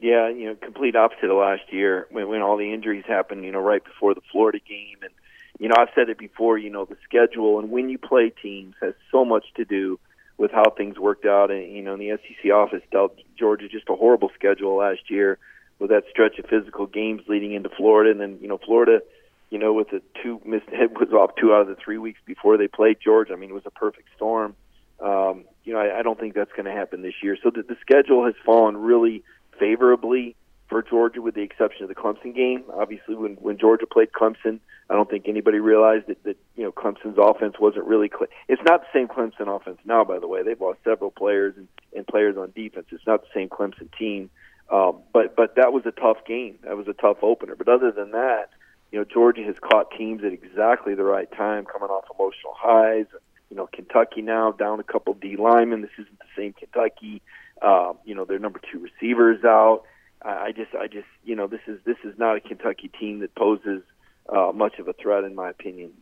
[0.00, 3.44] Yeah, you know, complete opposite of last year when when all the injuries happened.
[3.44, 5.12] You know, right before the Florida game, and
[5.58, 6.56] you know, I've said it before.
[6.56, 9.98] You know, the schedule and when you play teams has so much to do
[10.38, 11.50] with how things worked out.
[11.50, 15.38] And you know, the SEC office dealt Georgia just a horrible schedule last year
[15.80, 19.00] with that stretch of physical games leading into Florida, and then you know Florida,
[19.48, 22.20] you know with the two missed head was off two out of the three weeks
[22.24, 23.32] before they played Georgia.
[23.32, 24.54] I mean it was a perfect storm.
[25.00, 27.36] Um, you know I, I don't think that's going to happen this year.
[27.42, 29.24] So the, the schedule has fallen really
[29.58, 30.36] favorably
[30.68, 32.62] for Georgia, with the exception of the Clemson game.
[32.72, 36.72] Obviously, when when Georgia played Clemson, I don't think anybody realized that that you know
[36.72, 38.08] Clemson's offense wasn't really.
[38.08, 40.04] Cl- it's not the same Clemson offense now.
[40.04, 42.86] By the way, they've lost several players and, and players on defense.
[42.90, 44.30] It's not the same Clemson team
[44.70, 46.58] um, but but that was a tough game.
[46.62, 47.54] That was a tough opener.
[47.56, 48.50] But other than that,
[48.92, 53.06] you know, Georgia has caught teams at exactly the right time, coming off emotional highs.
[53.50, 55.82] You know, Kentucky now down a couple D linemen.
[55.82, 57.20] This isn't the same Kentucky.
[57.60, 59.82] Uh, you know, their number two receivers out.
[60.22, 63.34] I just, I just, you know, this is this is not a Kentucky team that
[63.34, 63.82] poses
[64.28, 65.92] uh, much of a threat, in my opinion.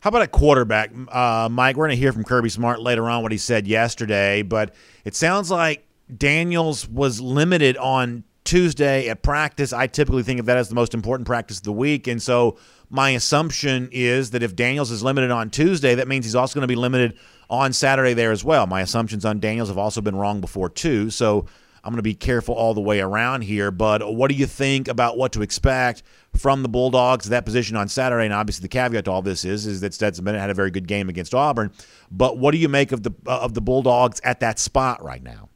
[0.00, 1.76] How about a quarterback, uh, Mike?
[1.76, 5.16] We're going to hear from Kirby Smart later on what he said yesterday, but it
[5.16, 9.72] sounds like Daniels was limited on Tuesday at practice.
[9.72, 12.06] I typically think of that as the most important practice of the week.
[12.06, 12.56] And so
[12.88, 16.62] my assumption is that if Daniels is limited on Tuesday, that means he's also going
[16.62, 17.18] to be limited
[17.50, 18.66] on Saturday there as well.
[18.66, 21.10] My assumptions on Daniels have also been wrong before, too.
[21.10, 21.44] So
[21.84, 23.70] I'm going to be careful all the way around here.
[23.70, 26.02] But what do you think about what to expect
[26.34, 28.24] from the Bulldogs that position on Saturday?
[28.24, 30.70] And obviously, the caveat to all this is is that Stetson Bennett had a very
[30.70, 31.70] good game against Auburn.
[32.10, 35.22] But what do you make of the uh, of the Bulldogs at that spot right
[35.22, 35.47] now?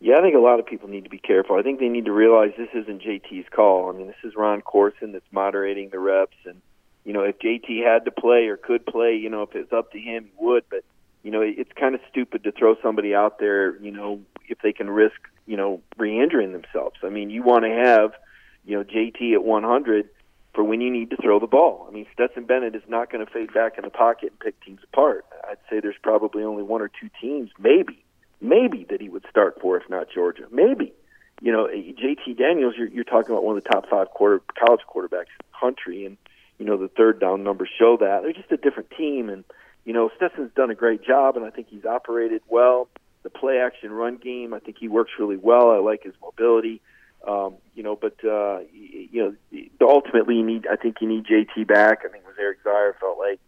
[0.00, 1.56] Yeah, I think a lot of people need to be careful.
[1.56, 3.90] I think they need to realize this isn't JT's call.
[3.90, 6.60] I mean, this is Ron Courson that's moderating the reps, and
[7.04, 9.90] you know, if JT had to play or could play, you know, if it's up
[9.92, 10.64] to him, he would.
[10.70, 10.84] But
[11.22, 14.72] you know, it's kind of stupid to throw somebody out there, you know, if they
[14.72, 16.96] can risk, you know, re-injuring themselves.
[17.02, 18.12] I mean, you want to have,
[18.64, 20.08] you know, JT at 100
[20.54, 21.86] for when you need to throw the ball.
[21.88, 24.64] I mean, Stetson Bennett is not going to fade back in the pocket and pick
[24.64, 25.24] teams apart.
[25.48, 28.04] I'd say there's probably only one or two teams, maybe,
[28.40, 30.44] maybe that he would start for if not Georgia.
[30.50, 30.92] Maybe.
[31.40, 34.80] You know, JT Daniels, you're, you're talking about one of the top five quarter college
[34.92, 36.16] quarterbacks in the country, and
[36.58, 39.28] you know the third down numbers show that they're just a different team.
[39.28, 39.44] And
[39.84, 42.88] you know, Stetson's done a great job, and I think he's operated well.
[43.22, 45.70] The play action run game, I think he works really well.
[45.70, 46.80] I like his mobility.
[47.26, 50.66] Um, you know, but uh, you know, ultimately, you need.
[50.66, 52.00] I think you need JT back.
[52.04, 53.40] I think was Eric Zeier felt like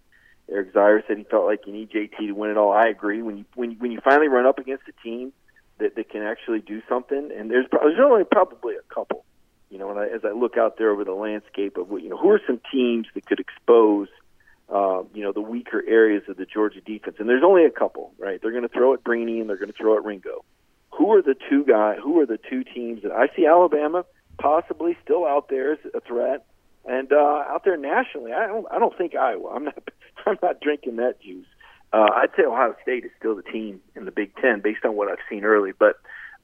[0.50, 2.72] Eric Zeier said he felt like you need JT to win it all.
[2.72, 3.22] I agree.
[3.22, 5.32] When you when when you finally run up against a team
[5.78, 9.24] that that can actually do something, and there's there's only probably a couple.
[9.70, 12.08] You know, and I, as I look out there over the landscape of what you
[12.08, 14.08] know who are some teams that could expose
[14.68, 18.12] uh, you know the weaker areas of the Georgia defense, and there's only a couple,
[18.18, 18.40] right?
[18.42, 20.44] They're going to throw at Brini and they're going to throw at Ringo.
[20.98, 21.98] Who are the two guys?
[22.02, 24.04] Who are the two teams that I see Alabama
[24.38, 26.46] possibly still out there as a threat?
[26.84, 29.50] And uh, out there nationally, I don't, I don't think Iowa.
[29.54, 29.88] I'm not,
[30.26, 31.46] I'm not drinking that juice.
[31.92, 34.94] Uh, I'd say Ohio State is still the team in the Big Ten based on
[34.94, 35.72] what I've seen early.
[35.78, 35.96] But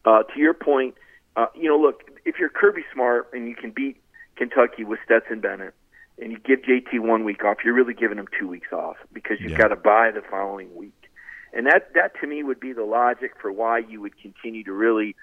[0.04, 0.94] uh, to your point,
[1.36, 3.96] Uh, you know, look, if you're Kirby Smart and you can beat
[4.36, 5.74] Kentucky with Stetson Bennett,
[6.18, 9.36] and you give JT one week off, you're really giving him two weeks off because
[9.42, 9.58] you've Yeah.
[9.64, 10.94] got to buy the following week.
[11.52, 14.72] And that that to me would be the logic for why you would continue to
[14.72, 15.14] really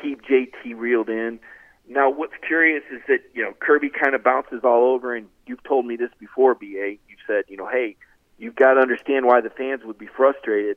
[0.00, 1.40] keep JT reeled in.
[1.88, 5.62] Now, what's curious is that you know Kirby kind of bounces all over, and you've
[5.64, 6.98] told me this before, BA.
[7.26, 7.96] Said, you know, hey,
[8.38, 10.76] you've got to understand why the fans would be frustrated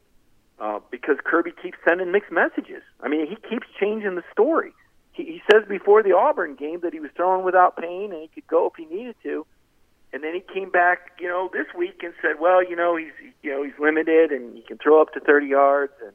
[0.59, 2.83] uh, because Kirby keeps sending mixed messages.
[3.01, 4.73] I mean, he keeps changing the story.
[5.13, 8.27] He, he says before the Auburn game that he was throwing without pain and he
[8.27, 9.45] could go if he needed to.
[10.11, 13.13] And then he came back, you know, this week and said, "Well, you know, he's
[13.43, 16.13] you know he's limited and he can throw up to 30 yards." And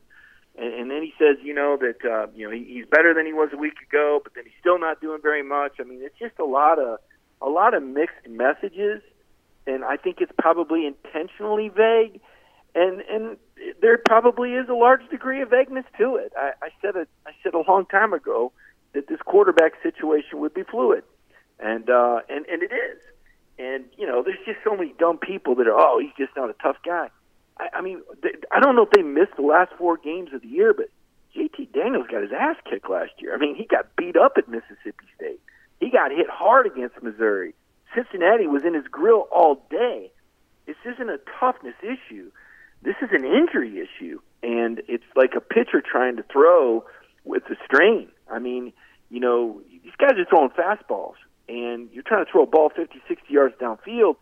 [0.56, 3.32] and, then he says, you know, that uh, you know he, he's better than he
[3.32, 5.74] was a week ago, but then he's still not doing very much.
[5.80, 6.98] I mean, it's just a lot of
[7.40, 9.02] a lot of mixed messages,
[9.66, 12.20] and I think it's probably intentionally vague.
[12.74, 13.36] And and
[13.80, 16.32] there probably is a large degree of vagueness to it.
[16.36, 17.08] I, I said it.
[17.26, 18.52] I said a long time ago
[18.94, 21.04] that this quarterback situation would be fluid,
[21.60, 23.00] and uh, and and it is.
[23.58, 26.50] And you know, there's just so many dumb people that are, oh, he's just not
[26.50, 27.10] a tough guy.
[27.58, 30.42] I, I mean, they, I don't know if they missed the last four games of
[30.42, 30.86] the year, but
[31.36, 33.34] JT Daniels got his ass kicked last year.
[33.34, 35.40] I mean, he got beat up at Mississippi State.
[35.80, 37.54] He got hit hard against Missouri.
[37.94, 40.10] Cincinnati was in his grill all day.
[40.66, 42.30] This isn't a toughness issue.
[42.82, 46.84] This is an injury issue, and it's like a pitcher trying to throw
[47.24, 48.08] with a strain.
[48.30, 48.72] I mean,
[49.10, 51.14] you know, these guys are throwing fastballs,
[51.48, 54.16] and you're trying to throw a ball 50, 60 yards downfield.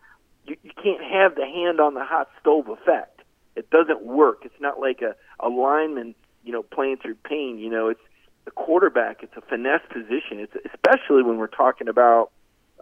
[0.47, 3.23] You, you can't have the hand on the hot stove effect.
[3.55, 4.43] It doesn't work.
[4.45, 7.59] It's not like a, a lineman, you know, playing through pain.
[7.59, 8.01] You know, it's
[8.45, 9.23] the quarterback.
[9.23, 10.39] It's a finesse position.
[10.39, 12.31] It's especially when we're talking about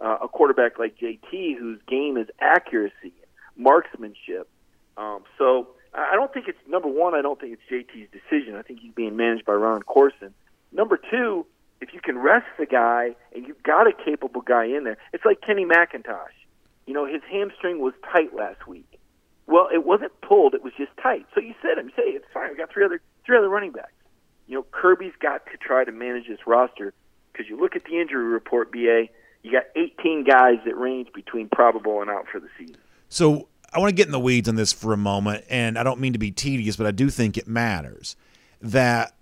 [0.01, 3.13] uh, a quarterback like JT, whose game is accuracy,
[3.55, 4.49] marksmanship.
[4.97, 7.13] Um, so I don't think it's number one.
[7.15, 8.55] I don't think it's JT's decision.
[8.55, 10.33] I think he's being managed by Ron Courson.
[10.71, 11.45] Number two,
[11.81, 15.25] if you can rest the guy and you've got a capable guy in there, it's
[15.25, 16.35] like Kenny McIntosh.
[16.85, 18.99] You know, his hamstring was tight last week.
[19.47, 21.25] Well, it wasn't pulled; it was just tight.
[21.35, 22.51] So you sit him, you say it's fine.
[22.51, 23.91] We got three other three other running backs.
[24.47, 26.93] You know, Kirby's got to try to manage this roster
[27.31, 29.07] because you look at the injury report, BA.
[29.43, 32.77] You got 18 guys that range between probable and out for the season.
[33.09, 35.83] So I want to get in the weeds on this for a moment, and I
[35.83, 38.15] don't mean to be tedious, but I do think it matters
[38.61, 39.15] that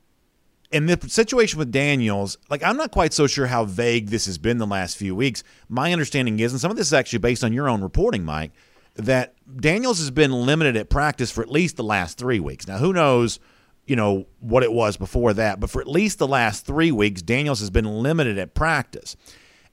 [0.72, 4.38] in the situation with Daniels, like I'm not quite so sure how vague this has
[4.38, 5.44] been the last few weeks.
[5.68, 8.52] My understanding is, and some of this is actually based on your own reporting, Mike,
[8.96, 12.68] that Daniels has been limited at practice for at least the last three weeks.
[12.68, 13.40] Now, who knows,
[13.88, 17.22] you know, what it was before that, but for at least the last three weeks,
[17.22, 19.16] Daniels has been limited at practice.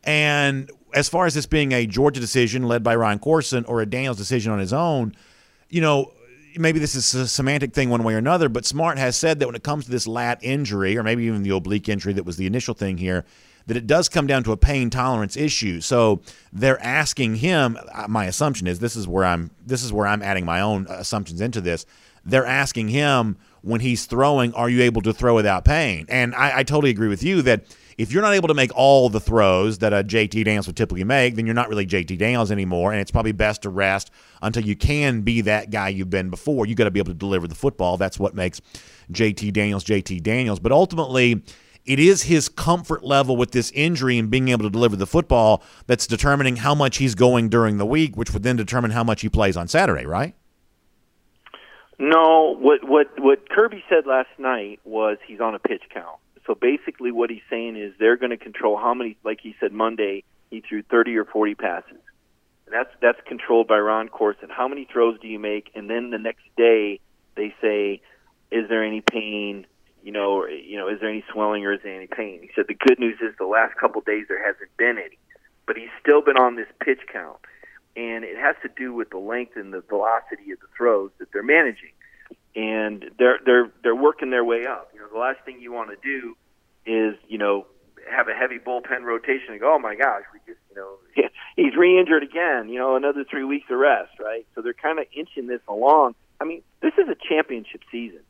[0.07, 3.87] And as far as this being a Georgia decision led by Ron Courson or a
[3.87, 5.15] Daniels decision on his own,
[5.69, 6.13] you know,
[6.57, 9.47] maybe this is a semantic thing one way or another, but Smart has said that
[9.47, 12.37] when it comes to this lat injury, or maybe even the oblique injury that was
[12.37, 13.25] the initial thing here,
[13.67, 15.81] that it does come down to a pain tolerance issue.
[15.81, 17.77] So they're asking him.
[17.93, 19.51] uh, My assumption is this is where I'm.
[19.67, 21.85] This is where I'm adding my own assumptions into this.
[22.25, 26.07] They're asking him when he's throwing, are you able to throw without pain?
[26.09, 27.65] And I, I totally agree with you that
[27.99, 31.05] if you're not able to make all the throws that a JT Daniels would typically
[31.05, 34.11] make, then you're not really JT Daniels anymore, and it's probably best to rest
[34.43, 36.67] until you can be that guy you've been before.
[36.67, 37.97] You got to be able to deliver the football.
[37.97, 38.61] That's what makes
[39.13, 40.61] JT Daniels JT Daniels.
[40.61, 41.43] But ultimately,
[41.87, 45.63] it is his comfort level with this injury and being able to deliver the football
[45.87, 49.23] that's determining how much he's going during the week, which would then determine how much
[49.23, 50.35] he plays on Saturday, right?
[51.99, 56.19] No, what what what Kirby said last night was he's on a pitch count.
[56.47, 59.17] So basically, what he's saying is they're going to control how many.
[59.25, 61.99] Like he said Monday, he threw 30 or 40 passes.
[62.67, 64.49] And that's that's controlled by Ron Courson.
[64.49, 65.71] How many throws do you make?
[65.75, 67.01] And then the next day,
[67.37, 68.01] they say,
[68.51, 69.67] is there any pain?
[70.03, 72.41] You know, or, you know, is there any swelling or is there any pain?
[72.43, 75.19] He said the good news is the last couple of days there hasn't been any,
[75.67, 77.39] but he's still been on this pitch count,
[77.97, 81.33] and it has to do with the length and the velocity of the throws that
[81.33, 81.91] they're managing
[82.57, 84.91] and they're they're they're working their way up.
[84.95, 86.37] You know, the last thing you want to do
[86.87, 87.67] is you know
[88.11, 90.97] have a heavy bullpen rotation and go, oh my gosh, we just you know
[91.57, 92.71] he's re-injured again.
[92.71, 94.47] You know, another three weeks of rest, right?
[94.55, 96.15] So they're kind of inching this along.
[96.41, 98.21] I mean, this is a championship season.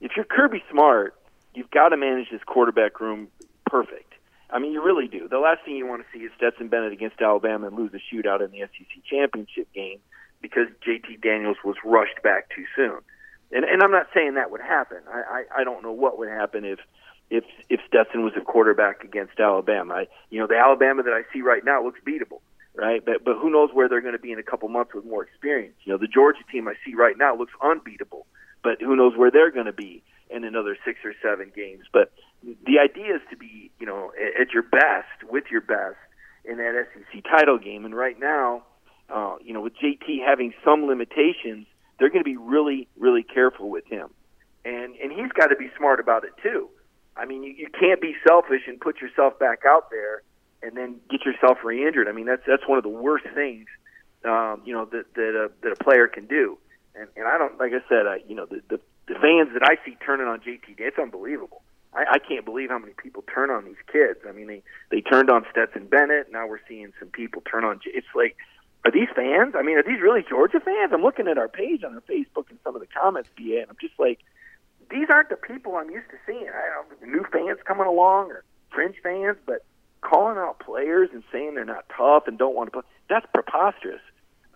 [0.00, 1.14] If you're Kirby Smart,
[1.54, 3.28] you've got to manage this quarterback room
[3.66, 4.12] perfect.
[4.50, 5.26] I mean, you really do.
[5.28, 8.14] The last thing you want to see is Stetson Bennett against Alabama and lose a
[8.14, 9.98] shootout in the SEC championship game
[10.40, 13.00] because JT Daniels was rushed back too soon
[13.52, 14.98] and and I'm not saying that would happen.
[15.08, 16.78] I, I I don't know what would happen if
[17.30, 19.94] if if Stetson was a quarterback against Alabama.
[19.94, 22.40] I, you know, the Alabama that I see right now looks beatable,
[22.74, 23.04] right?
[23.04, 25.22] But but who knows where they're going to be in a couple months with more
[25.22, 25.74] experience?
[25.84, 28.26] You know, the Georgia team I see right now looks unbeatable,
[28.62, 31.84] but who knows where they're going to be in another six or seven games?
[31.92, 35.96] But the idea is to be, you know, at your best, with your best
[36.44, 37.84] in that SEC title game.
[37.84, 38.62] And right now,
[39.08, 41.66] uh, you know, with JT having some limitations,
[41.98, 44.08] they're going to be really, really careful with him.
[44.64, 46.68] And and he's got to be smart about it too.
[47.16, 50.22] I mean, you, you can't be selfish and put yourself back out there
[50.62, 52.08] and then get yourself re-injured.
[52.08, 53.66] I mean, that's that's one of the worst things,
[54.24, 56.58] um, you know, that that a, that a player can do.
[56.94, 59.62] And and I don't, like I said, I, you know, the, the the fans that
[59.62, 61.62] I see turning on JT, it's unbelievable.
[61.94, 64.20] I, I can't believe how many people turn on these kids.
[64.28, 66.32] I mean, they they turned on Stetson Bennett.
[66.32, 67.80] Now we're seeing some people turn on.
[67.86, 68.36] It's like,
[68.86, 69.54] are these fans?
[69.58, 70.92] I mean, are these really Georgia fans?
[70.92, 73.66] I'm looking at our page on our Facebook and some of the comments, BA, and
[73.68, 74.20] I'm just like,
[74.88, 76.46] these aren't the people I'm used to seeing.
[76.48, 79.64] I don't new fans coming along or fringe fans, but
[80.02, 84.00] calling out players and saying they're not tough and don't want to play, that's preposterous.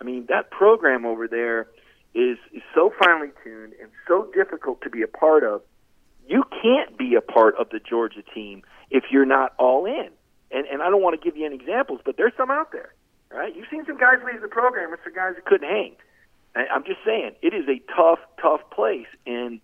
[0.01, 1.66] I mean, that program over there
[2.14, 5.62] is, is so finely tuned and so difficult to be a part of.
[6.28, 10.11] You can't be a part of the Georgia team if you're not all in.
[10.53, 12.95] And, and I don't want to give you any examples, but there's some out there.
[13.33, 13.55] Right?
[13.55, 14.93] You've seen some guys leave the program.
[14.93, 15.95] It's the guys that couldn't hang.
[16.55, 19.61] I'm just saying, it is a tough, tough place, and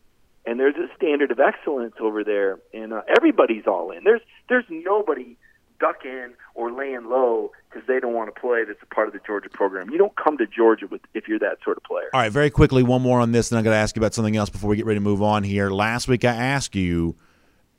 [0.47, 4.05] and there's a standard of excellence over there, and uh, everybody's all in.
[4.05, 5.37] There's there's nobody
[5.81, 9.21] ducking or laying low because they don't want to play that's a part of the
[9.27, 9.91] Georgia program.
[9.91, 12.09] You don't come to Georgia with if you're that sort of player.
[12.15, 14.15] All right, very quickly, one more on this, and I'm going to ask you about
[14.15, 15.71] something else before we get ready to move on here.
[15.71, 17.17] Last week, I asked you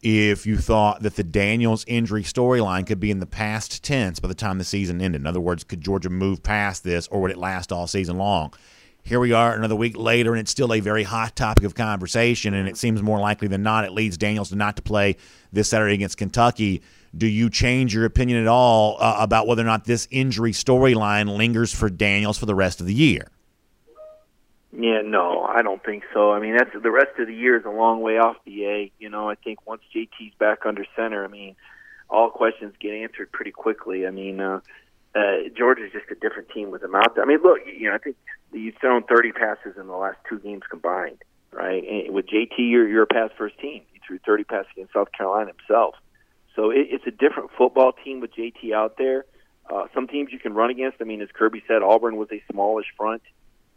[0.02, 4.28] if you thought that the Daniels injury storyline could be in the past tense by
[4.28, 5.22] the time the season ended.
[5.22, 8.54] In other words, could Georgia move past this, or would it last all season long?
[9.02, 12.54] Here we are another week later, and it's still a very hot topic of conversation.
[12.54, 15.16] And it seems more likely than not it leads Daniels not to play
[15.54, 16.82] this Saturday against Kentucky.
[17.16, 21.38] Do you change your opinion at all uh, about whether or not this injury storyline
[21.38, 23.30] lingers for Daniels for the rest of the year?
[24.80, 26.32] Yeah, no, I don't think so.
[26.32, 28.38] I mean, that's the rest of the year is a long way off.
[28.46, 31.56] BA, you know, I think once JT's back under center, I mean,
[32.12, 34.06] all questions get answered pretty quickly.
[34.06, 34.60] I mean, uh,
[35.16, 37.24] uh, Georgia's just a different team with him out there.
[37.24, 38.18] I mean, look, you know, I think
[38.54, 41.84] you've thrown 30 passes in the last two games combined, right?
[41.84, 43.82] And with JT, you're, you're a pass first team.
[43.94, 45.96] He threw 30 passes against South Carolina himself.
[46.56, 49.26] So it, it's a different football team with JT out there.
[49.68, 50.98] Uh, some teams you can run against.
[51.02, 53.24] I mean, as Kirby said, Auburn was a smallish front.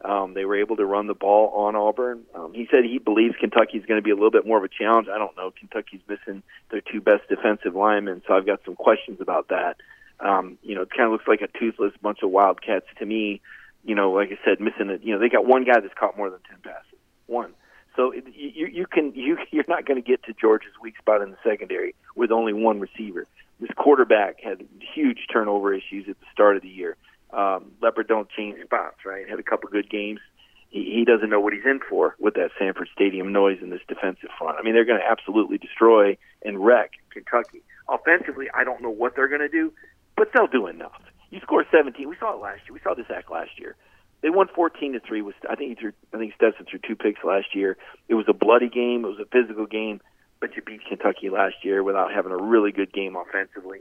[0.02, 2.22] Um, they were able to run the ball on Auburn.
[2.34, 4.64] Um, he said he believes Kentucky is going to be a little bit more of
[4.64, 5.08] a challenge.
[5.08, 5.50] I don't know.
[5.50, 9.76] Kentucky's missing their two best defensive linemen, so I've got some questions about that.
[10.18, 13.42] Um, you know, it kind of looks like a toothless bunch of wildcats to me.
[13.84, 15.02] You know, like I said, missing it.
[15.02, 16.98] You know, they got one guy that's caught more than ten passes.
[17.26, 17.52] One.
[17.96, 21.20] So it, you you can you you're not going to get to Georgia's weak spot
[21.20, 23.26] in the secondary with only one receiver.
[23.60, 26.96] This quarterback had huge turnover issues at the start of the year.
[27.32, 29.28] Um, Leopard don't change spots, right?
[29.28, 30.20] Had a couple good games.
[30.68, 33.80] He, he doesn't know what he's in for with that Sanford Stadium noise and this
[33.88, 34.58] defensive front.
[34.58, 37.62] I mean, they're going to absolutely destroy and wreck Kentucky.
[37.88, 39.72] Offensively, I don't know what they're going to do,
[40.16, 41.00] but they'll do enough.
[41.30, 42.08] You score 17.
[42.08, 42.74] We saw it last year.
[42.74, 43.76] We saw this act last year.
[44.22, 45.22] They won 14 to three.
[45.22, 47.76] Was I think he threw, I think Stetson threw two picks last year.
[48.08, 49.04] It was a bloody game.
[49.04, 50.00] It was a physical game,
[50.40, 53.80] but you beat Kentucky last year without having a really good game offensively.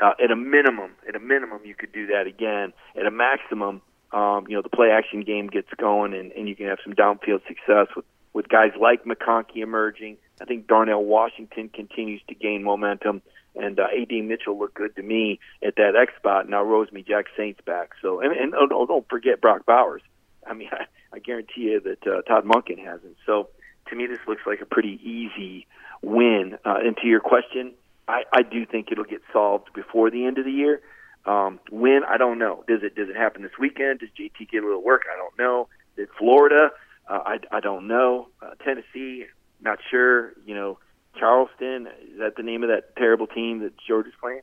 [0.00, 2.72] Uh, at a minimum, at a minimum, you could do that again.
[2.98, 3.80] At a maximum,
[4.12, 6.92] um, you know, the play action game gets going, and, and you can have some
[6.92, 10.18] downfield success with with guys like McConkey emerging.
[10.42, 13.22] I think Darnell Washington continues to gain momentum
[13.56, 16.48] and uh, AD Mitchell looked good to me at that X spot.
[16.48, 17.92] Now Rosemy-Jack Saints back.
[18.02, 20.02] So and, and oh, don't forget Brock Bowers.
[20.46, 23.16] I mean, I, I guarantee you that uh, Todd Monken hasn't.
[23.24, 23.48] So
[23.88, 25.66] to me, this looks like a pretty easy
[26.02, 26.58] win.
[26.64, 27.72] Uh, and to your question,
[28.08, 30.80] I, I do think it'll get solved before the end of the year.
[31.24, 32.64] Um, when I don't know.
[32.68, 34.00] Does it does it happen this weekend?
[34.00, 35.02] Does JT get a little work?
[35.12, 35.68] I don't know.
[35.96, 36.70] Did Florida?
[37.08, 38.28] Uh, I I don't know.
[38.40, 39.26] Uh, Tennessee,
[39.60, 40.32] not sure.
[40.44, 40.78] You know,
[41.18, 41.88] Charleston.
[42.12, 44.42] Is that the name of that terrible team that Georgia's playing?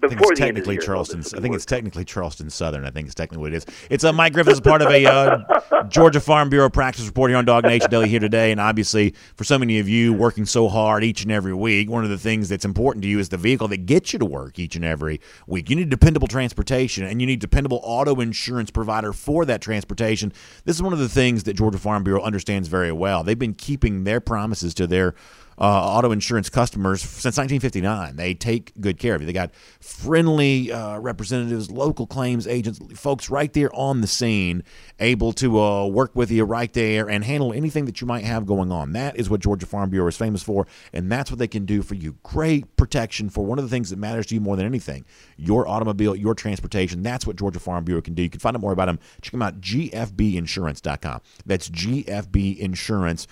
[0.00, 1.20] Before I think it's technically Charleston.
[1.20, 2.86] I think it's technically Charleston Southern.
[2.86, 3.66] I think it's technically what it is.
[3.90, 7.36] It's uh, Mike Griffith is part of a uh, Georgia Farm Bureau practice report here
[7.36, 8.50] on Dog Nation Daily here today.
[8.50, 12.02] And obviously, for so many of you working so hard each and every week, one
[12.02, 14.58] of the things that's important to you is the vehicle that gets you to work
[14.58, 15.68] each and every week.
[15.68, 20.32] You need dependable transportation, and you need dependable auto insurance provider for that transportation.
[20.64, 23.22] This is one of the things that Georgia Farm Bureau understands very well.
[23.22, 25.14] They've been keeping their promises to their
[25.60, 28.16] uh, auto insurance customers since 1959.
[28.16, 29.26] They take good care of you.
[29.26, 34.64] They got friendly uh, representatives, local claims agents, folks right there on the scene,
[34.98, 38.46] able to uh, work with you right there and handle anything that you might have
[38.46, 38.92] going on.
[38.92, 41.82] That is what Georgia Farm Bureau is famous for, and that's what they can do
[41.82, 42.16] for you.
[42.22, 45.04] Great protection for one of the things that matters to you more than anything
[45.36, 47.02] your automobile, your transportation.
[47.02, 48.22] That's what Georgia Farm Bureau can do.
[48.22, 48.98] You can find out more about them.
[49.20, 51.20] Check them out, gfbinsurance.com.
[51.44, 53.26] That's gfbinsurance.com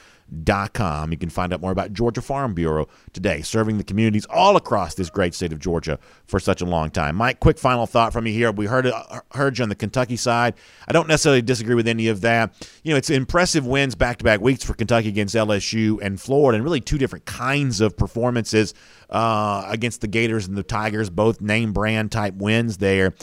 [0.75, 1.11] com.
[1.11, 4.95] You can find out more about Georgia Farm Bureau today, serving the communities all across
[4.95, 7.17] this great state of Georgia for such a long time.
[7.17, 8.53] Mike, quick final thought from you here.
[8.53, 8.91] We heard
[9.33, 10.55] heard you on the Kentucky side.
[10.87, 12.55] I don't necessarily disagree with any of that.
[12.83, 16.57] You know, it's impressive wins back to back weeks for Kentucky against LSU and Florida,
[16.57, 18.75] and really two different kinds of performances
[19.11, 23.15] uh, against the Gators and the Tigers, both name brand type wins there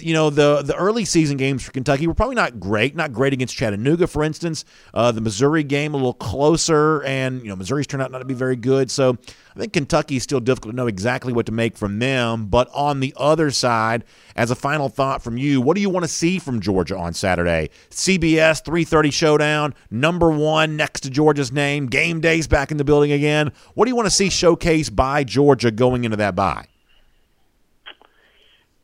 [0.00, 2.96] you know the the early season games for Kentucky were probably not great.
[2.96, 4.64] Not great against Chattanooga, for instance.
[4.92, 8.24] Uh, the Missouri game a little closer, and you know Missouri's turned out not to
[8.24, 8.90] be very good.
[8.90, 9.16] So
[9.54, 12.46] I think Kentucky is still difficult to know exactly what to make from them.
[12.46, 14.04] But on the other side,
[14.34, 17.14] as a final thought from you, what do you want to see from Georgia on
[17.14, 17.70] Saturday?
[17.90, 21.86] CBS 3:30 showdown, number one next to Georgia's name.
[21.86, 23.52] Game days back in the building again.
[23.74, 26.66] What do you want to see showcased by Georgia going into that bye?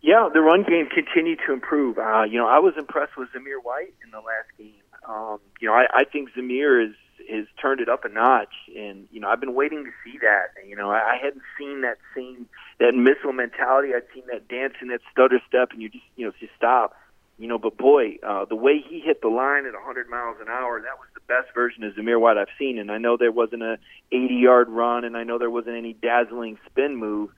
[0.05, 1.97] Yeah, the run game continued to improve.
[1.97, 4.75] Uh, you know, I was impressed with Zamir White in the last game.
[5.09, 6.95] Um, you know, I, I think Zamir is
[7.31, 10.63] has turned it up a notch, and you know, I've been waiting to see that.
[10.69, 12.47] You know, I, I hadn't seen that same
[12.81, 13.95] that missile mentality.
[13.97, 16.95] I'd seen that dance and that stutter step, and you just you know just stop.
[17.39, 20.49] You know, but boy, uh, the way he hit the line at 100 miles an
[20.49, 22.79] hour, that was the best version of Zamir White I've seen.
[22.79, 23.79] And I know there wasn't a
[24.13, 27.31] 80-yard run, and I know there wasn't any dazzling spin move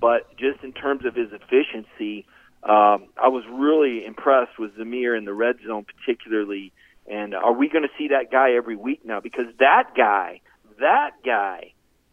[0.00, 2.26] but just in terms of his efficiency,
[2.62, 6.72] um, I was really impressed with Zamir in the red zone, particularly.
[7.06, 9.20] And are we going to see that guy every week now?
[9.20, 10.40] Because that guy,
[10.78, 11.72] that guy,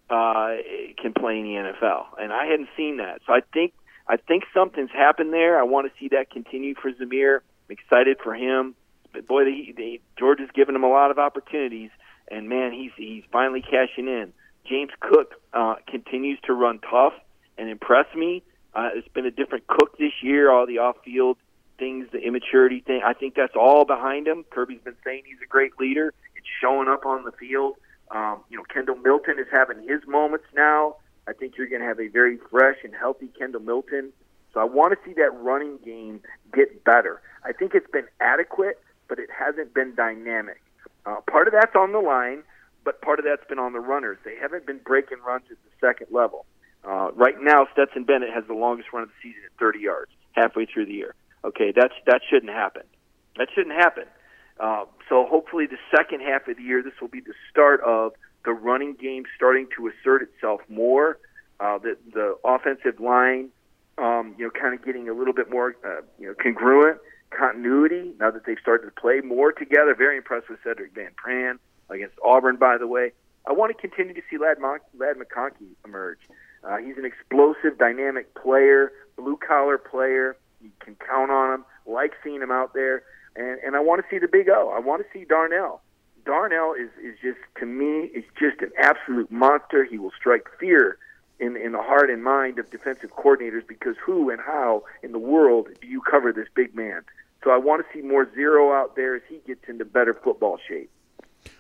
[0.10, 0.56] uh,
[1.02, 3.22] can play in the NFL, and I hadn't seen that.
[3.28, 3.74] So I think
[4.08, 5.60] I think something's happened there.
[5.60, 7.40] I want to see that continue for Zamir.
[7.70, 8.76] I'm excited for him.
[9.12, 11.90] But boy, they, they, George has given him a lot of opportunities,
[12.30, 14.32] and man, he's he's finally cashing in.
[14.66, 17.14] James Cook uh, continues to run tough
[17.58, 18.44] and impress me.
[18.74, 20.52] Uh, it's been a different cook this year.
[20.52, 21.38] All the off-field
[21.80, 23.02] things, the immaturity thing.
[23.06, 24.46] I think that's all behind him.
[24.50, 26.14] Kirby's been saying he's a great leader.
[26.36, 27.76] It's showing up on the field.
[28.10, 30.96] Um, you know, Kendall Milton is having his moments now.
[31.28, 34.14] I think you're going to have a very fresh and healthy Kendall Milton.
[34.54, 36.22] So I want to see that running game
[36.54, 37.22] get better.
[37.44, 40.62] I think it's been adequate, but it hasn't been dynamic.
[41.06, 42.44] Uh, part of that's on the line,
[42.84, 44.18] but part of that's been on the runners.
[44.24, 46.46] They haven't been breaking runs at the second level.
[46.84, 50.12] Uh, right now, Stetson Bennett has the longest run of the season at 30 yards
[50.34, 51.16] halfway through the year.
[51.44, 52.84] Okay, that's that shouldn't happen.
[53.38, 54.06] That shouldn't happen.
[54.60, 58.14] Uh, so hopefully, the second half of the year, this will be the start of
[58.44, 61.20] the running game starting to assert itself more.
[61.60, 63.50] Uh, the the offensive line,
[63.98, 67.00] um, you know, kind of getting a little bit more, uh, you know, congruent
[67.30, 69.94] continuity now that they've started to play more together.
[69.96, 71.60] Very impressed with Sedrick Van Pran
[71.90, 73.12] against Auburn, by the way.
[73.48, 76.20] I want to continue to see Ladd, Mon- Ladd McConkey emerge.
[76.68, 80.36] Uh, he's an explosive, dynamic player, blue collar player.
[80.62, 81.66] You can count on him.
[81.86, 83.04] Like seeing him out there,
[83.38, 84.74] and and I want to see the Big O.
[84.76, 85.82] I want to see Darnell.
[86.26, 89.86] Darnell is is just to me is just an absolute monster.
[89.86, 90.98] He will strike fear
[91.40, 95.20] in in the heart and mind of defensive coordinators because who and how in the
[95.20, 97.04] world do you cover this big man?
[97.46, 100.60] So I want to see more zero out there as he gets into better football
[100.68, 100.90] shape.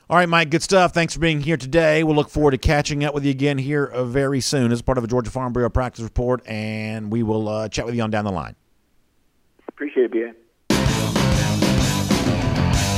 [0.09, 0.93] All right, Mike, good stuff.
[0.93, 2.01] Thanks for being here today.
[2.01, 4.97] We'll look forward to catching up with you again here uh, very soon as part
[4.97, 8.09] of a Georgia Farm Bureau practice report, and we will uh, chat with you on
[8.09, 8.55] down the line.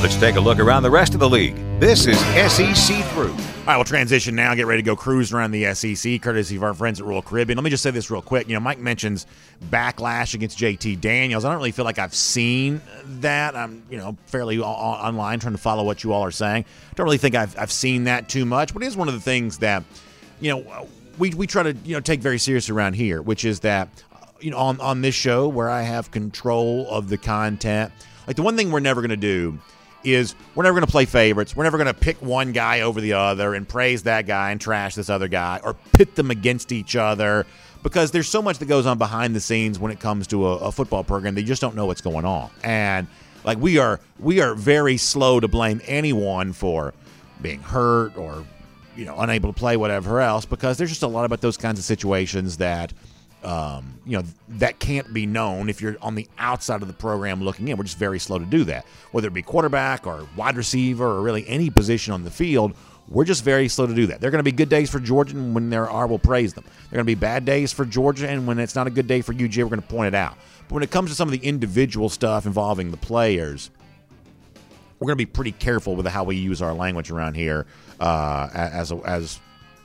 [0.02, 1.58] Let's take a look around the rest of the league.
[1.82, 3.32] This is SEC Through.
[3.32, 4.56] All right, we'll transition now.
[4.56, 7.58] Get ready to go cruise around the SEC, courtesy of our friends at Royal Caribbean.
[7.58, 8.48] Let me just say this real quick.
[8.48, 9.28] You know, Mike mentions
[9.70, 11.44] backlash against JT Daniels.
[11.44, 12.82] I don't really feel like I've seen
[13.20, 13.58] that.
[13.58, 16.64] I'm, you know, fairly online trying to follow what you all are saying.
[16.96, 19.20] Don't really think I've, I've seen that too much, but it is one of the
[19.20, 19.84] things that,
[20.40, 20.88] you know,
[21.18, 23.90] we, we try to, you know, take very serious around here, which is that,
[24.40, 27.92] you know, on, on this show where I have control of the content,
[28.28, 29.60] like the one thing we're never going to do
[30.04, 31.56] is we're never going to play favorites.
[31.56, 34.60] We're never going to pick one guy over the other and praise that guy and
[34.60, 37.46] trash this other guy or pit them against each other
[37.84, 40.56] because there's so much that goes on behind the scenes when it comes to a,
[40.58, 42.50] a football program They just don't know what's going on.
[42.64, 43.08] And
[43.44, 46.94] like we are we are very slow to blame anyone for
[47.42, 48.46] being hurt or
[48.96, 51.80] you know unable to play whatever else because there's just a lot about those kinds
[51.80, 52.94] of situations that–
[53.44, 57.42] um, you know that can't be known if you're on the outside of the program
[57.42, 57.78] looking in.
[57.78, 61.22] We're just very slow to do that, whether it be quarterback or wide receiver or
[61.22, 62.74] really any position on the field.
[63.08, 64.22] We're just very slow to do that.
[64.22, 66.54] There are going to be good days for Georgia, and when there are, we'll praise
[66.54, 66.64] them.
[66.64, 69.08] There are going to be bad days for Georgia, and when it's not a good
[69.08, 70.38] day for UGA, we're going to point it out.
[70.68, 73.72] But when it comes to some of the individual stuff involving the players,
[75.00, 77.66] we're going to be pretty careful with how we use our language around here
[78.00, 79.40] uh, as a, as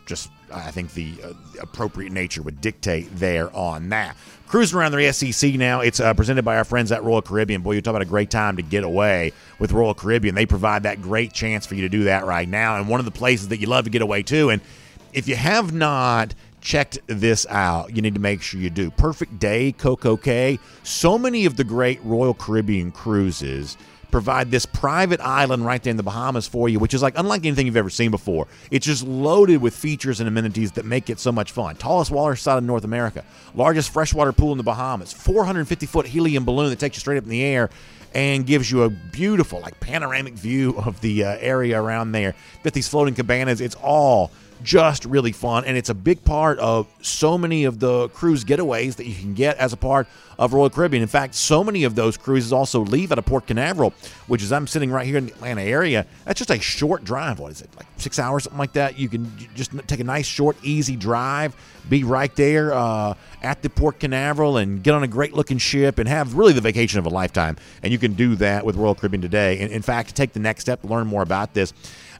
[0.06, 4.16] just I think the, uh, the appropriate nature would dictate there on that.
[4.46, 5.80] Cruising around the SEC now.
[5.80, 7.62] It's uh, presented by our friends at Royal Caribbean.
[7.62, 10.34] Boy, you talk about a great time to get away with Royal Caribbean.
[10.34, 13.06] They provide that great chance for you to do that right now, and one of
[13.06, 14.50] the places that you love to get away to.
[14.50, 14.62] And
[15.12, 18.90] if you have not checked this out, you need to make sure you do.
[18.90, 20.58] Perfect Day, Coco Cay.
[20.82, 23.76] So many of the great Royal Caribbean cruises
[24.14, 27.44] provide this private island right there in the Bahamas for you, which is like unlike
[27.44, 28.46] anything you've ever seen before.
[28.70, 31.74] It's just loaded with features and amenities that make it so much fun.
[31.74, 33.24] Tallest water side in North America,
[33.56, 37.24] largest freshwater pool in the Bahamas, 450 foot helium balloon that takes you straight up
[37.24, 37.70] in the air
[38.14, 42.36] and gives you a beautiful, like panoramic view of the uh, area around there.
[42.62, 43.60] Got these floating cabanas.
[43.60, 44.30] It's all
[44.64, 48.96] just really fun, and it's a big part of so many of the cruise getaways
[48.96, 50.08] that you can get as a part
[50.38, 51.02] of Royal Caribbean.
[51.02, 53.94] In fact, so many of those cruises also leave out of Port Canaveral,
[54.26, 56.06] which is I'm sitting right here in the Atlanta area.
[56.24, 57.38] That's just a short drive.
[57.38, 58.98] What is it, like six hours, something like that?
[58.98, 61.54] You can just take a nice, short, easy drive,
[61.88, 65.98] be right there uh, at the Port Canaveral, and get on a great looking ship
[65.98, 67.56] and have really the vacation of a lifetime.
[67.82, 69.60] And you can do that with Royal Caribbean today.
[69.60, 71.72] And in fact, take the next step to learn more about this.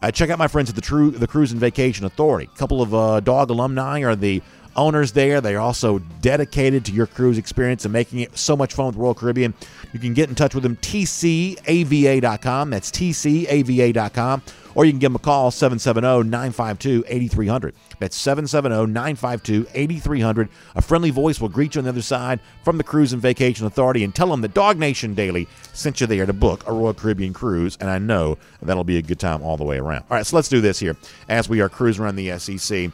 [0.03, 2.51] Uh, check out my friends at the True the Cruise and Vacation Authority.
[2.53, 4.43] A couple of uh, dog alumni are the
[4.77, 5.41] owners there.
[5.41, 8.97] They are also dedicated to your cruise experience and making it so much fun with
[8.97, 9.55] Royal Caribbean.
[9.93, 12.71] You can get in touch with them, tcava.com.
[12.71, 14.43] That's tcava.com.
[14.75, 17.75] Or you can give them a call, 770 952 8300.
[17.99, 20.49] That's 770 952 8300.
[20.75, 23.67] A friendly voice will greet you on the other side from the Cruise and Vacation
[23.67, 26.95] Authority and tell them that Dog Nation Daily sent you there to book a Royal
[26.95, 27.77] Caribbean cruise.
[27.81, 30.05] And I know that'll be a good time all the way around.
[30.11, 30.97] All right, so let's do this here
[31.29, 32.91] as we are cruising around the SEC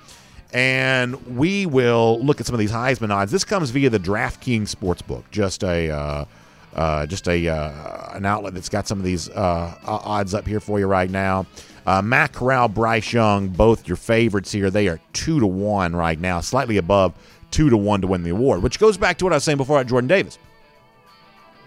[0.52, 3.30] and we will look at some of these Heisman odds.
[3.30, 6.24] This comes via the DraftKings Sportsbook, just a uh,
[6.74, 10.60] uh, just a uh, an outlet that's got some of these uh, odds up here
[10.60, 11.46] for you right now.
[11.86, 14.70] Uh, Matt Corral, Bryce Young, both your favorites here.
[14.70, 17.14] They are two to one right now, slightly above
[17.50, 19.58] two to one to win the award, which goes back to what I was saying
[19.58, 20.38] before about Jordan Davis.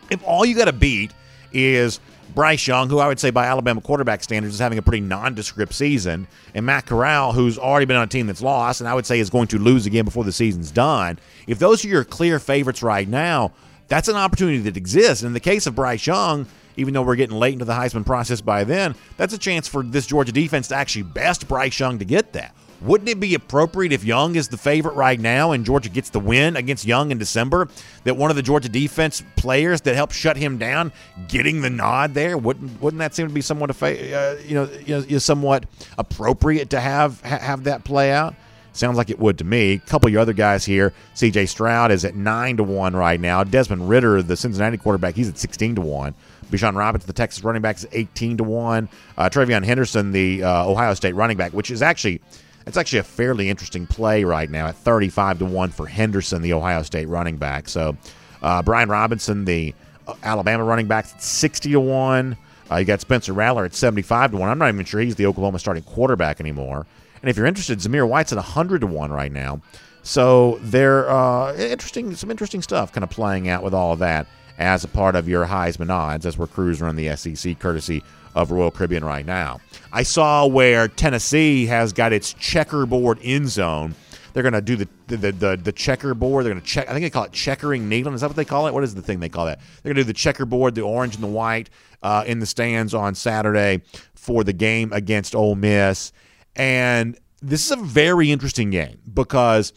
[0.10, 1.12] If all you got to beat
[1.52, 2.00] is
[2.36, 5.74] Bryce Young, who I would say by Alabama quarterback standards is having a pretty nondescript
[5.74, 9.06] season, and Matt Corral, who's already been on a team that's lost, and I would
[9.06, 11.20] say is going to lose again before the season's done.
[11.48, 13.52] If those are your clear favorites right now,
[13.88, 15.22] that's an opportunity that exists.
[15.24, 16.48] And in the case of Bryce Young,
[16.78, 19.84] even though we're getting late into the Heisman process by then, that's a chance for
[19.84, 22.56] this Georgia defense to actually best Bryce Young to get that.
[22.84, 26.20] Wouldn't it be appropriate if Young is the favorite right now and Georgia gets the
[26.20, 27.70] win against Young in December
[28.04, 30.92] that one of the Georgia defense players that helped shut him down
[31.30, 32.38] getting the nod there?
[32.38, 35.66] Wouldn't wouldn't that seem to be somewhat uh, you know somewhat
[35.98, 38.36] appropriate to have have that play out?
[38.74, 39.74] Sounds like it would to me.
[39.74, 40.94] A couple of your other guys here.
[41.14, 41.46] C.J.
[41.46, 43.44] Stroud is at nine to one right now.
[43.44, 46.16] Desmond Ridder, the Cincinnati quarterback, he's at sixteen to one.
[46.54, 48.88] Bijan Robinson, the Texas running back, is eighteen to one.
[49.18, 52.22] Uh, TreVeyon Henderson, the uh, Ohio State running back, which is actually
[52.66, 56.54] it's actually a fairly interesting play right now at 35 to 1 for Henderson, the
[56.54, 57.68] Ohio State running back.
[57.68, 57.98] So
[58.42, 59.74] uh, Brian Robinson, the
[60.08, 62.38] uh, Alabama running back, at 60 to 1.
[62.72, 64.50] Uh, you got Spencer Rattler at 75 to 1.
[64.50, 66.86] I'm not even sure he's the Oklahoma starting quarterback anymore.
[67.22, 69.62] And if you're interested, Zamir White's at 100 to 1 right now.
[70.04, 74.28] So they're uh, interesting, some interesting stuff kind of playing out with all of that
[74.58, 78.04] as a part of your Heisman odds as we're cruising the SEC, courtesy
[78.36, 79.60] of Royal Caribbean right now.
[79.92, 83.96] I saw where Tennessee has got its checkerboard end zone.
[84.34, 86.46] They're going to do the the, the the checkerboard.
[86.46, 86.90] They're going to check.
[86.90, 88.16] I think they call it checkering Neyland.
[88.16, 88.74] Is that what they call it?
[88.74, 89.60] What is the thing they call that?
[89.60, 91.70] They're going to do the checkerboard, the orange and the white,
[92.02, 93.82] uh, in the stands on Saturday
[94.16, 96.12] for the game against Ole Miss.
[96.56, 99.72] And this is a very interesting game because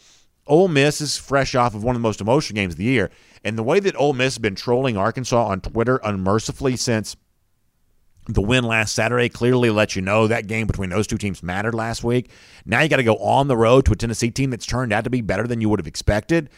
[0.47, 3.11] Ole Miss is fresh off of one of the most emotional games of the year.
[3.43, 7.15] And the way that Ole Miss has been trolling Arkansas on Twitter unmercifully since
[8.27, 11.73] the win last Saturday clearly let you know that game between those two teams mattered
[11.73, 12.29] last week.
[12.65, 15.05] Now you got to go on the road to a Tennessee team that's turned out
[15.05, 16.49] to be better than you would have expected.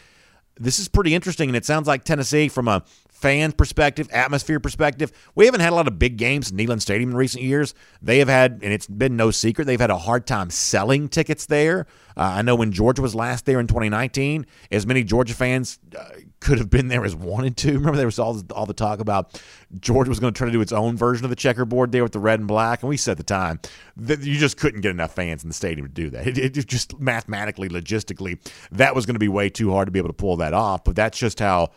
[0.56, 2.84] This is pretty interesting, and it sounds like Tennessee, from a
[3.20, 7.10] fan perspective, atmosphere perspective, we haven't had a lot of big games in Neyland Stadium
[7.10, 7.74] in recent years.
[8.00, 11.46] They have had, and it's been no secret, they've had a hard time selling tickets
[11.46, 11.86] there.
[12.16, 16.04] Uh, I know when Georgia was last there in 2019, as many Georgia fans uh,
[16.40, 17.72] could have been there as wanted to.
[17.78, 19.40] Remember, there was all, all the talk about
[19.78, 22.12] Georgia was going to try to do its own version of the checkerboard there with
[22.12, 22.82] the red and black.
[22.82, 23.60] And we said at the time
[23.96, 26.26] that you just couldn't get enough fans in the stadium to do that.
[26.26, 28.38] It, it just mathematically, logistically,
[28.72, 30.84] that was going to be way too hard to be able to pull that off.
[30.84, 31.70] But that's just how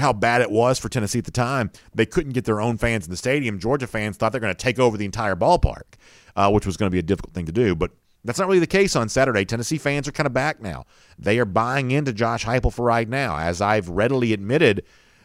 [0.00, 1.70] how bad it was for Tennessee at the time.
[1.94, 3.58] They couldn't get their own fans in the stadium.
[3.58, 5.94] Georgia fans thought they're going to take over the entire ballpark,
[6.36, 7.74] uh, which was going to be a difficult thing to do.
[7.74, 7.92] But
[8.24, 9.44] that's not really the case on Saturday.
[9.44, 10.84] Tennessee fans are kind of back now.
[11.18, 13.38] They are buying into Josh Heupel for right now.
[13.38, 14.84] As I've readily admitted,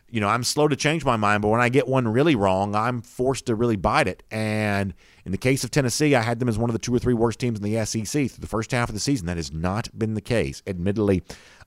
[0.09, 2.75] you know, I'm slow to change my mind, but when I get one really wrong,
[2.75, 4.23] I'm forced to really bite it.
[4.31, 4.93] And
[5.25, 7.13] in the case of Tennessee, I had them as one of the two or three
[7.13, 9.27] worst teams in the SEC through the first half of the season.
[9.27, 10.61] That has not been the case.
[10.67, 11.23] Admittedly,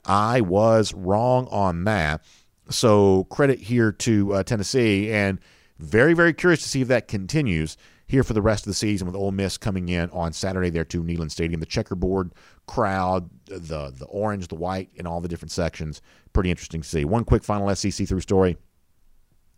[0.06, 2.22] I was wrong on that.
[2.70, 5.38] So credit here to uh, Tennessee, and
[5.78, 9.06] very, very curious to see if that continues here for the rest of the season
[9.06, 11.60] with Ole Miss coming in on Saturday there to Neyland Stadium.
[11.60, 12.32] The checkerboard
[12.66, 16.02] crowd, the the orange, the white, and all the different sections.
[16.32, 17.04] Pretty interesting to see.
[17.04, 18.56] One quick final SEC through story.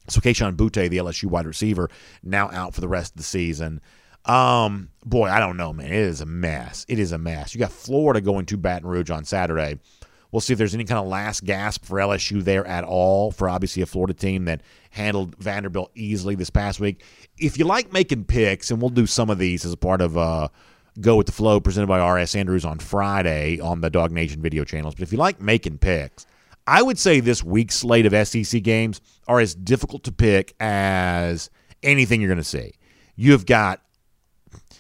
[0.08, 1.88] So Kayshon Boutte, the LSU wide receiver,
[2.22, 3.80] now out for the rest of the season.
[4.24, 5.86] Um, boy, I don't know, man.
[5.86, 6.84] It is a mess.
[6.88, 7.54] It is a mess.
[7.54, 9.78] You got Florida going to Baton Rouge on Saturday.
[10.32, 13.48] We'll see if there's any kind of last gasp for LSU there at all for
[13.48, 17.02] obviously a Florida team that handled Vanderbilt easily this past week.
[17.38, 20.16] If you like making picks, and we'll do some of these as a part of
[20.16, 20.48] uh,
[21.00, 24.64] Go with the Flow presented by RS Andrews on Friday on the Dog Nation video
[24.64, 24.94] channels.
[24.94, 26.26] But if you like making picks,
[26.66, 31.50] I would say this week's slate of SEC games are as difficult to pick as
[31.82, 32.74] anything you're going to see.
[33.16, 33.82] You have got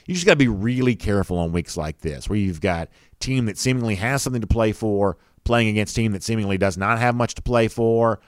[0.06, 2.88] you just got to be really careful on weeks like this where you've got
[3.20, 6.98] team that seemingly has something to play for playing against team that seemingly does not
[6.98, 8.20] have much to play for.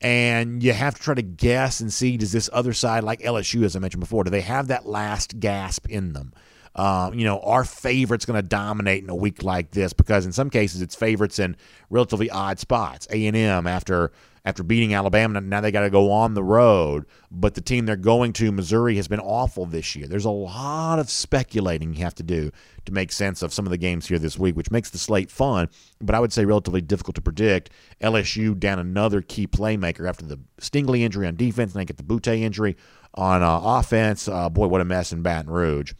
[0.00, 3.64] And you have to try to guess and see does this other side, like LSU,
[3.64, 6.32] as I mentioned before, do they have that last gasp in them?
[6.74, 10.32] Uh, you know, our favorite's going to dominate in a week like this because in
[10.32, 11.56] some cases it's favorites in
[11.90, 13.06] relatively odd spots.
[13.10, 14.12] A and M after
[14.44, 15.40] after beating Alabama.
[15.40, 18.96] Now they got to go on the road, but the team they're going to, Missouri,
[18.96, 20.06] has been awful this year.
[20.06, 22.50] There's a lot of speculating you have to do
[22.86, 25.30] to make sense of some of the games here this week, which makes the slate
[25.30, 25.68] fun,
[26.00, 27.70] but I would say relatively difficult to predict.
[28.00, 32.02] LSU down another key playmaker after the Stingley injury on defense, and they get the
[32.02, 32.76] Boutte injury
[33.14, 34.28] on uh, offense.
[34.28, 35.92] Uh, boy, what a mess in Baton Rouge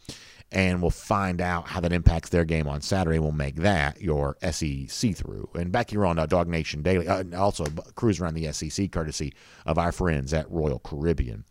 [0.53, 3.19] and we'll find out how that impacts their game on Saturday.
[3.19, 5.49] We'll make that your SEC through.
[5.55, 9.33] And back here on uh, Dog Nation Daily, uh, also cruise around the SEC courtesy
[9.65, 11.45] of our friends at Royal Caribbean.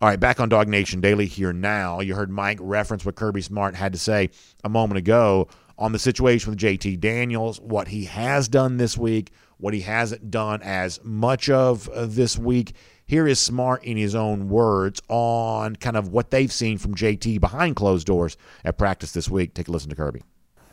[0.00, 2.00] All right, back on Dog Nation Daily here now.
[2.00, 4.30] You heard Mike reference what Kirby Smart had to say
[4.62, 9.32] a moment ago on the situation with JT Daniels, what he has done this week,
[9.58, 12.74] what he hasn't done as much of uh, this week
[13.06, 17.40] here is Smart in his own words on kind of what they've seen from JT
[17.40, 19.54] behind closed doors at practice this week.
[19.54, 20.22] Take a listen to Kirby.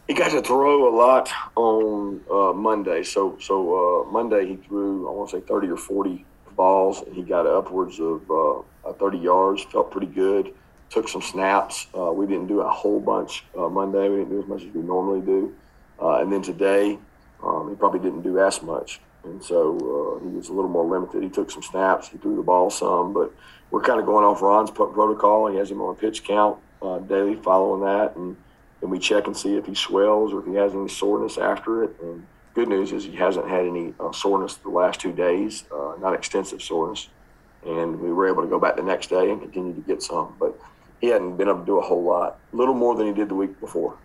[0.07, 3.03] He got to throw a lot on uh, Monday.
[3.03, 6.25] So so uh, Monday he threw I want to say 30 or 40
[6.55, 9.63] balls, and he got upwards of uh, 30 yards.
[9.65, 10.53] Felt pretty good.
[10.89, 11.87] Took some snaps.
[11.97, 14.09] Uh, we didn't do a whole bunch uh, Monday.
[14.09, 15.55] We didn't do as much as we normally do.
[16.01, 16.97] Uh, and then today,
[17.43, 20.85] um, he probably didn't do as much and so uh, he was a little more
[20.85, 21.23] limited.
[21.23, 23.33] He took some snaps, he threw the ball some, but
[23.71, 25.47] we're kind of going off Ron's protocol.
[25.47, 28.35] He has him on pitch count uh, daily, following that, and
[28.81, 31.83] then we check and see if he swells or if he has any soreness after
[31.83, 31.95] it.
[32.01, 35.93] And good news is he hasn't had any uh, soreness the last two days, uh,
[35.99, 37.09] not extensive soreness.
[37.65, 40.35] And we were able to go back the next day and continue to get some,
[40.37, 40.59] but
[40.99, 43.29] he hadn't been able to do a whole lot, a little more than he did
[43.29, 43.97] the week before.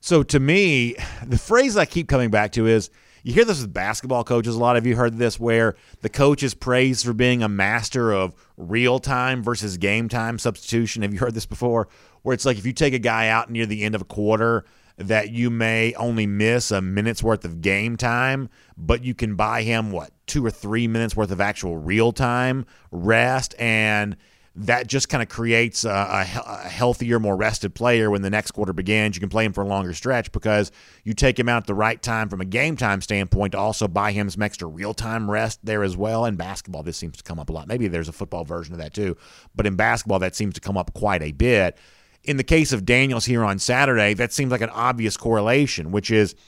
[0.00, 2.90] So to me, the phrase I keep coming back to is
[3.22, 4.54] you hear this with basketball coaches.
[4.54, 8.12] A lot of you heard this where the coach is praised for being a master
[8.12, 11.02] of real time versus game time substitution.
[11.02, 11.88] Have you heard this before?
[12.22, 14.64] Where it's like if you take a guy out near the end of a quarter,
[14.96, 19.62] that you may only miss a minute's worth of game time, but you can buy
[19.62, 24.16] him what two or three minutes worth of actual real time rest and
[24.54, 28.74] that just kind of creates a, a, healthier, more rested player when the next quarter
[28.74, 29.16] begins.
[29.16, 30.70] You can play him for a longer stretch because
[31.04, 33.88] you take him out at the right time from a game time standpoint to also
[33.88, 36.26] buy him some extra real time rest there as well.
[36.26, 37.66] In basketball, this seems to come up a lot.
[37.66, 39.16] Maybe there's a football version of that too,
[39.54, 41.78] but in basketball, that seems to come up quite a bit.
[42.24, 46.10] In the case of Daniels here on Saturday, that seems like an obvious correlation, which
[46.10, 46.34] is–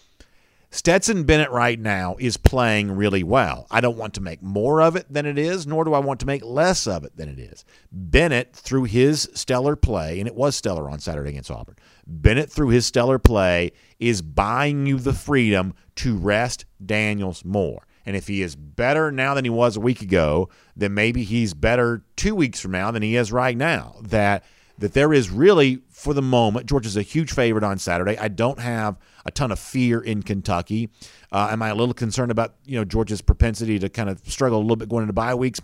[0.74, 3.68] Stetson Bennett right now is playing really well.
[3.70, 6.18] I don't want to make more of it than it is, nor do I want
[6.18, 7.64] to make less of it than it is.
[7.92, 11.76] Bennett, through his stellar play, and it was stellar on Saturday against Auburn,
[12.08, 13.70] Bennett, through his stellar play,
[14.00, 17.86] is buying you the freedom to rest Daniels more.
[18.04, 21.54] And if he is better now than he was a week ago, then maybe he's
[21.54, 23.94] better two weeks from now than he is right now.
[24.02, 24.42] That
[24.78, 28.18] that there is really, for the moment, Georgia's a huge favorite on Saturday.
[28.18, 30.90] I don't have a ton of fear in Kentucky.
[31.30, 34.58] Uh, am I a little concerned about you know Georgia's propensity to kind of struggle
[34.58, 35.60] a little bit going into bye weeks?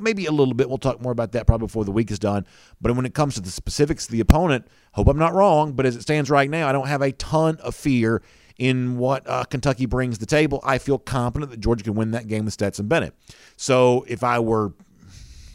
[0.00, 0.68] Maybe a little bit.
[0.68, 2.44] We'll talk more about that probably before the week is done.
[2.80, 5.74] But when it comes to the specifics of the opponent, hope I'm not wrong.
[5.74, 8.20] But as it stands right now, I don't have a ton of fear
[8.58, 10.60] in what uh, Kentucky brings to the table.
[10.64, 13.14] I feel confident that Georgia can win that game with Stetson Bennett.
[13.56, 14.72] So if I were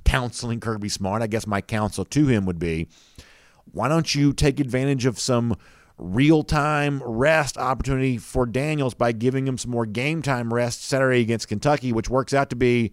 [0.06, 2.88] counseling Kirby Smart, I guess my counsel to him would be
[3.72, 5.56] why don't you take advantage of some
[5.98, 11.22] real time rest opportunity for Daniels by giving him some more game time rest Saturday
[11.22, 12.92] against Kentucky, which works out to be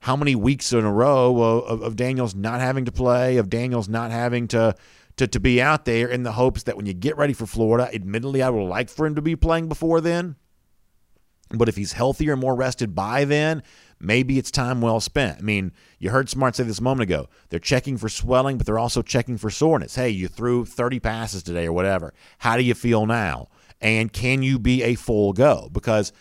[0.00, 3.88] how many weeks in a row of, of, Daniels not having to play, of Daniels
[3.88, 4.74] not having to,
[5.16, 7.92] to to be out there in the hopes that when you get ready for Florida,
[7.92, 10.36] admittedly, I would like for him to be playing before then.
[11.50, 13.62] But if he's healthier and more rested by then,
[14.00, 15.38] maybe it's time well spent.
[15.38, 17.28] I mean, you heard Smart say this a moment ago.
[17.48, 19.94] They're checking for swelling, but they're also checking for soreness.
[19.94, 22.14] Hey, you threw 30 passes today or whatever.
[22.38, 23.48] How do you feel now?
[23.80, 25.68] And can you be a full go?
[25.72, 26.12] Because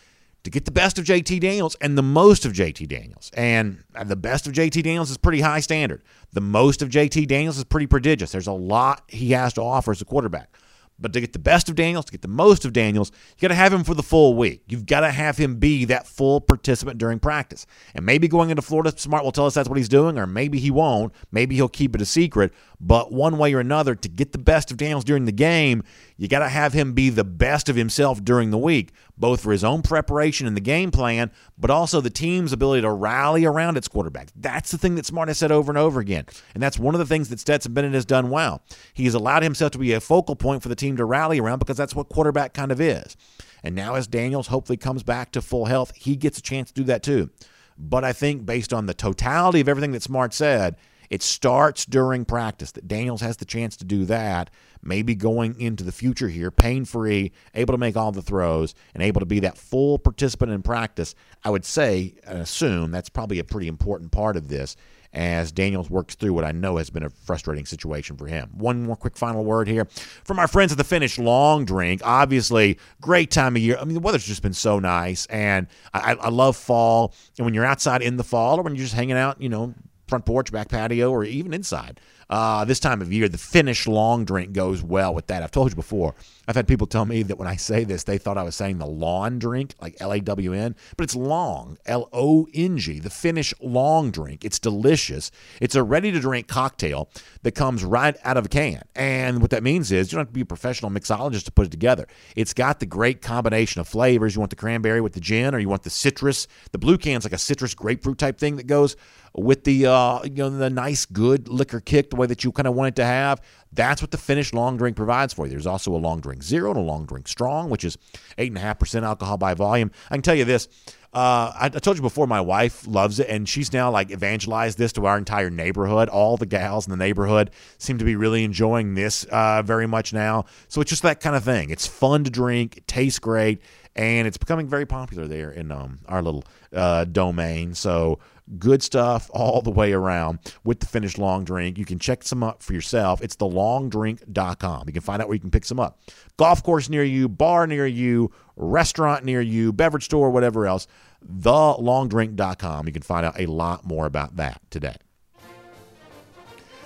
[0.43, 4.15] to get the best of JT Daniels and the most of JT Daniels, and the
[4.15, 6.03] best of JT Daniels is pretty high standard.
[6.31, 8.31] The most of JT Daniels is pretty prodigious.
[8.31, 10.55] There's a lot he has to offer as a quarterback.
[10.99, 13.49] But to get the best of Daniels, to get the most of Daniels, you got
[13.49, 14.63] to have him for the full week.
[14.67, 17.67] You've got to have him be that full participant during practice.
[17.93, 20.59] And maybe going into Florida, Smart will tell us that's what he's doing, or maybe
[20.59, 21.13] he won't.
[21.31, 22.51] Maybe he'll keep it a secret.
[22.79, 25.83] But one way or another, to get the best of Daniels during the game,
[26.15, 29.51] you got to have him be the best of himself during the week, both for
[29.51, 33.77] his own preparation and the game plan, but also the team's ability to rally around
[33.77, 34.29] its quarterback.
[34.35, 36.25] That's the thing that Smart has said over and over again.
[36.53, 38.61] And that's one of the things that Stetson Bennett has done well.
[38.93, 41.59] He has allowed himself to be a focal point for the team to rally around
[41.59, 43.17] because that's what quarterback kind of is.
[43.63, 46.81] And now, as Daniels hopefully comes back to full health, he gets a chance to
[46.81, 47.29] do that too.
[47.77, 50.77] But I think based on the totality of everything that Smart said,
[51.09, 54.49] it starts during practice that Daniels has the chance to do that,
[54.81, 59.01] maybe going into the future here, pain free, able to make all the throws, and
[59.01, 61.15] able to be that full participant in practice.
[61.43, 64.75] I would say and assume that's probably a pretty important part of this
[65.13, 68.49] as Daniels works through what I know has been a frustrating situation for him.
[68.53, 69.85] One more quick final word here
[70.23, 72.01] from our friends at the Finnish Long Drink.
[72.03, 73.77] Obviously, great time of year.
[73.79, 77.13] I mean, the weather's just been so nice, and I, I love fall.
[77.37, 79.73] And when you're outside in the fall, or when you're just hanging out, you know,
[80.07, 81.99] front porch, back patio, or even inside.
[82.29, 85.43] Uh, this time of year, the Finnish long drink goes well with that.
[85.43, 86.13] I've told you before.
[86.47, 88.77] I've had people tell me that when I say this, they thought I was saying
[88.77, 92.99] the lawn drink, like L A W N, but it's long, L O N G,
[92.99, 94.45] the Finnish long drink.
[94.45, 95.31] It's delicious.
[95.61, 97.09] It's a ready to drink cocktail
[97.43, 98.83] that comes right out of a can.
[98.95, 101.65] And what that means is you don't have to be a professional mixologist to put
[101.65, 102.07] it together.
[102.35, 104.35] It's got the great combination of flavors.
[104.35, 106.47] You want the cranberry with the gin, or you want the citrus.
[106.71, 108.95] The blue can's like a citrus grapefruit type thing that goes
[109.33, 112.75] with the uh, you know the nice good liquor kick way that you kind of
[112.75, 113.41] want it to have.
[113.71, 115.51] That's what the Finnish long drink provides for you.
[115.51, 117.97] There's also a long drink zero and a long drink strong, which is
[118.37, 119.91] eight and a half percent alcohol by volume.
[120.09, 120.67] I can tell you this.
[121.13, 124.77] Uh, I, I, told you before, my wife loves it, and she's now like evangelized
[124.77, 126.09] this to our entire neighborhood.
[126.09, 130.13] All the gals in the neighborhood seem to be really enjoying this uh, very much
[130.13, 130.45] now.
[130.67, 131.69] So it's just that kind of thing.
[131.69, 133.61] It's fun to drink, it tastes great,
[133.95, 136.43] and it's becoming very popular there in um, our little
[136.73, 137.73] uh, domain.
[137.73, 138.19] So
[138.57, 141.77] Good stuff all the way around with the Finnish long drink.
[141.77, 143.21] You can check some up for yourself.
[143.21, 144.83] It's thelongdrink.com.
[144.87, 145.99] You can find out where you can pick some up.
[146.37, 150.87] Golf course near you, bar near you, restaurant near you, beverage store, whatever else.
[151.29, 152.87] Thelongdrink.com.
[152.87, 154.95] You can find out a lot more about that today.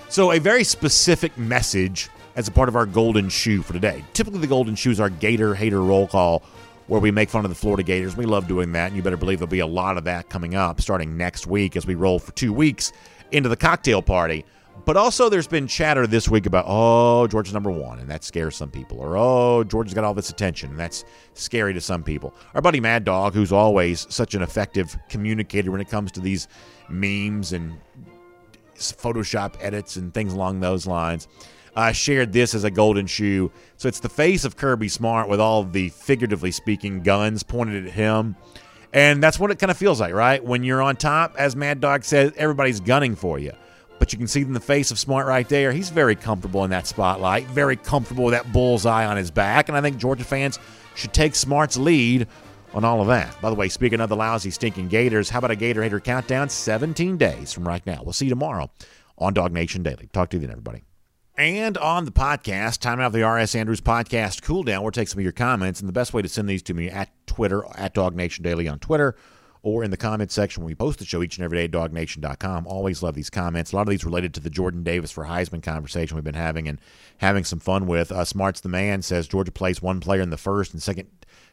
[0.08, 4.04] So, a very specific message as a part of our golden shoe for today.
[4.14, 6.42] Typically, the golden shoe is our Gator Hater roll call
[6.86, 8.16] where we make fun of the Florida Gators.
[8.16, 10.54] We love doing that, and you better believe there'll be a lot of that coming
[10.54, 12.92] up starting next week as we roll for two weeks
[13.30, 14.44] into the cocktail party.
[14.84, 18.56] But also, there's been chatter this week about, oh, Georgia's number one, and that scares
[18.56, 18.98] some people.
[18.98, 21.04] Or, oh, Georgia's got all this attention, and that's
[21.34, 22.34] scary to some people.
[22.54, 26.48] Our buddy Mad Dog, who's always such an effective communicator when it comes to these
[26.88, 27.78] memes and
[28.76, 31.28] Photoshop edits and things along those lines,
[31.74, 33.50] uh, shared this as a golden shoe.
[33.76, 37.92] So it's the face of Kirby Smart with all the figuratively speaking guns pointed at
[37.92, 38.36] him.
[38.92, 40.44] And that's what it kind of feels like, right?
[40.44, 43.52] When you're on top, as Mad Dog says, everybody's gunning for you.
[43.98, 46.70] But you can see in the face of Smart right there, he's very comfortable in
[46.70, 49.68] that spotlight, very comfortable with that bullseye on his back.
[49.68, 50.58] And I think Georgia fans
[50.94, 52.26] should take Smart's lead
[52.74, 53.40] on all of that.
[53.40, 56.48] By the way, speaking of the lousy, stinking Gators, how about a Gator Hater countdown?
[56.48, 58.02] 17 days from right now.
[58.02, 58.70] We'll see you tomorrow
[59.18, 60.08] on Dog Nation Daily.
[60.12, 60.82] Talk to you then, everybody.
[61.36, 65.08] And on the podcast, time out of the RS Andrews podcast cool down, we'll take
[65.08, 65.80] some of your comments.
[65.80, 68.68] And the best way to send these to me at Twitter, at Dog Nation Daily
[68.68, 69.16] on Twitter,
[69.62, 71.70] or in the comments section when we post the show each and every day at
[71.70, 72.66] dognation.com.
[72.66, 73.72] Always love these comments.
[73.72, 76.66] A lot of these related to the Jordan Davis for Heisman conversation we've been having
[76.66, 76.80] and
[77.18, 78.10] having some fun with.
[78.10, 81.08] Uh, Smarts the Man says Georgia plays one player in the first and second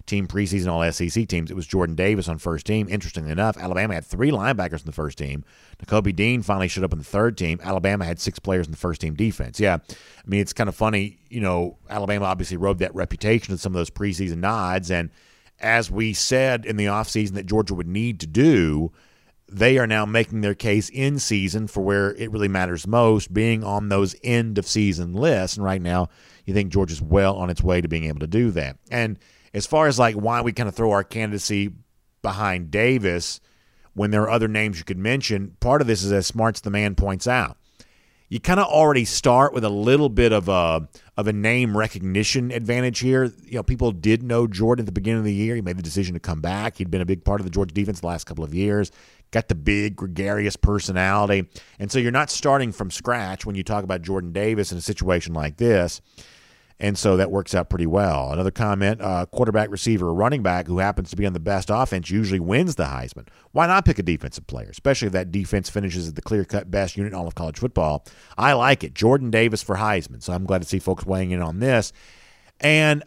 [0.08, 1.52] team preseason All SEC teams.
[1.52, 2.88] It was Jordan Davis on first team.
[2.90, 5.46] Interestingly enough, Alabama had three linebackers in the first team.
[5.86, 7.60] Nakobe Dean finally showed up in the third team.
[7.64, 9.60] Alabama had six players in the first team defense.
[9.60, 11.20] Yeah, I mean it's kind of funny.
[11.30, 15.12] You know, Alabama obviously rode that reputation with some of those preseason nods, and
[15.60, 18.92] as we said in the offseason that Georgia would need to do
[19.52, 23.64] they are now making their case in season for where it really matters most, being
[23.64, 25.58] on those end of season lists.
[25.58, 26.10] And right now,
[26.46, 28.78] you think Georgia's well on its way to being able to do that.
[28.92, 29.18] And
[29.54, 31.72] as far as like why we kind of throw our candidacy
[32.22, 33.40] behind Davis
[33.94, 36.70] when there are other names you could mention, part of this is as Smarts the
[36.70, 37.58] man points out.
[38.30, 40.88] You kind of already start with a little bit of a
[41.20, 43.26] of a name recognition advantage here.
[43.44, 45.54] You know, people did know Jordan at the beginning of the year.
[45.54, 46.78] He made the decision to come back.
[46.78, 48.90] He'd been a big part of the Georgia defense the last couple of years.
[49.32, 51.48] Got the big gregarious personality,
[51.78, 54.82] and so you're not starting from scratch when you talk about Jordan Davis in a
[54.82, 56.02] situation like this.
[56.82, 58.32] And so that works out pretty well.
[58.32, 62.10] Another comment uh, quarterback, receiver, running back who happens to be on the best offense
[62.10, 63.28] usually wins the Heisman.
[63.52, 66.72] Why not pick a defensive player, especially if that defense finishes at the clear cut
[66.72, 68.06] best unit in all of college football?
[68.38, 68.94] I like it.
[68.94, 70.24] Jordan Davis for Heisman.
[70.24, 71.92] So I'm glad to see folks weighing in on this.
[72.62, 73.04] And,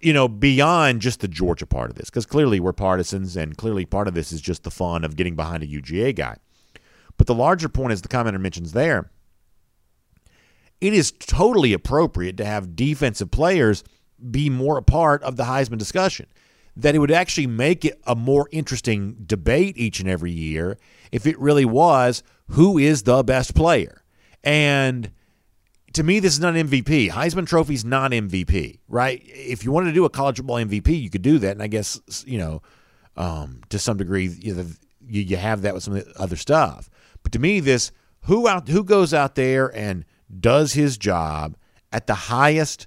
[0.00, 3.84] you know, beyond just the Georgia part of this, because clearly we're partisans and clearly
[3.84, 6.38] part of this is just the fun of getting behind a UGA guy.
[7.18, 9.11] But the larger point, as the commenter mentions there,
[10.82, 13.84] it is totally appropriate to have defensive players
[14.30, 16.26] be more a part of the Heisman discussion.
[16.76, 20.76] That it would actually make it a more interesting debate each and every year
[21.12, 24.02] if it really was who is the best player.
[24.42, 25.12] And
[25.92, 27.10] to me, this is not MVP.
[27.10, 29.22] Heisman Trophy is not MVP, right?
[29.24, 31.52] If you wanted to do a college football MVP, you could do that.
[31.52, 32.60] And I guess, you know,
[33.16, 36.90] um, to some degree, you, have that with some other stuff.
[37.22, 40.04] But to me, this who out who goes out there and
[40.38, 41.56] does his job
[41.92, 42.86] at the highest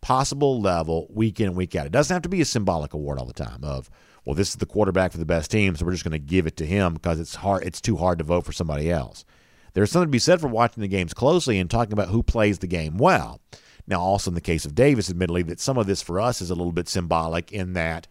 [0.00, 1.86] possible level week in and week out.
[1.86, 3.90] It doesn't have to be a symbolic award all the time of,
[4.24, 6.46] well, this is the quarterback for the best team, so we're just going to give
[6.46, 9.24] it to him because it's hard it's too hard to vote for somebody else.
[9.72, 12.58] There's something to be said for watching the games closely and talking about who plays
[12.58, 13.40] the game well.
[13.86, 16.50] Now, also in the case of Davis, admittedly, that some of this for us is
[16.50, 18.06] a little bit symbolic in that,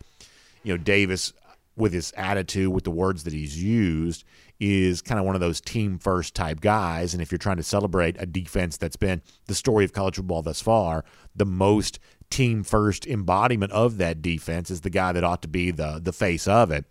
[0.64, 1.32] you know, Davis
[1.76, 4.24] with his attitude, with the words that he's used,
[4.60, 7.14] is kind of one of those team first type guys.
[7.14, 10.42] And if you're trying to celebrate a defense that's been the story of college football
[10.42, 11.04] thus far,
[11.36, 12.00] the most
[12.30, 16.14] team first embodiment of that defense is the guy that ought to be the the
[16.14, 16.86] face of it.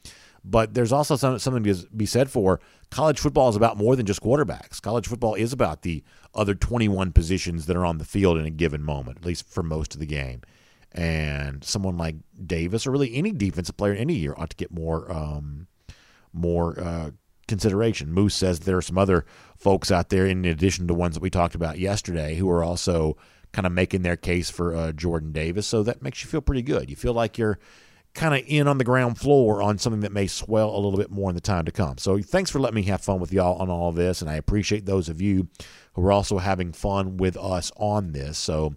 [0.44, 2.60] But there's also some, something to be said for
[2.90, 4.82] college football is about more than just quarterbacks.
[4.82, 6.02] College football is about the
[6.34, 9.62] other 21 positions that are on the field in a given moment, at least for
[9.62, 10.42] most of the game.
[10.90, 14.72] And someone like Davis, or really any defensive player in any year, ought to get
[14.72, 15.68] more um,
[16.32, 17.10] more uh,
[17.49, 18.12] consideration.
[18.12, 19.24] Moose says there are some other
[19.57, 23.16] folks out there, in addition to ones that we talked about yesterday, who are also
[23.53, 25.66] kind of making their case for uh, Jordan Davis.
[25.66, 26.88] So that makes you feel pretty good.
[26.88, 27.59] You feel like you're
[28.14, 31.11] kind of in on the ground floor on something that may swell a little bit
[31.11, 31.99] more in the time to come.
[31.99, 34.34] So thanks for letting me have fun with y'all on all of this, and I
[34.34, 35.49] appreciate those of you
[35.95, 38.36] who are also having fun with us on this.
[38.38, 38.74] So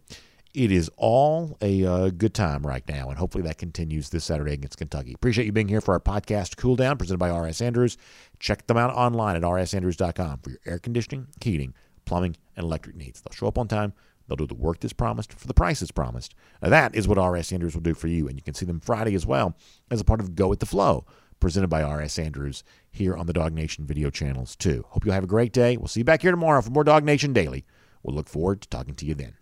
[0.53, 4.53] it is all a uh, good time right now, and hopefully that continues this Saturday
[4.53, 5.13] against Kentucky.
[5.13, 7.97] Appreciate you being here for our podcast Cool Down, presented by RS Andrews.
[8.39, 11.73] Check them out online at rsandrews.com for your air conditioning, heating,
[12.05, 13.21] plumbing, and electric needs.
[13.21, 13.93] They'll show up on time.
[14.27, 16.33] They'll do the work that's promised for the price that's promised.
[16.61, 18.79] Now, that is what RS Andrews will do for you, and you can see them
[18.79, 19.55] Friday as well
[19.91, 21.05] as a part of Go with the Flow,
[21.39, 24.83] presented by RS Andrews here on the Dawg Nation video channels too.
[24.89, 25.77] Hope you'll have a great day.
[25.77, 27.65] We'll see you back here tomorrow for more Dawg Nation Daily.
[28.01, 29.36] We'll look forward to talking to you then.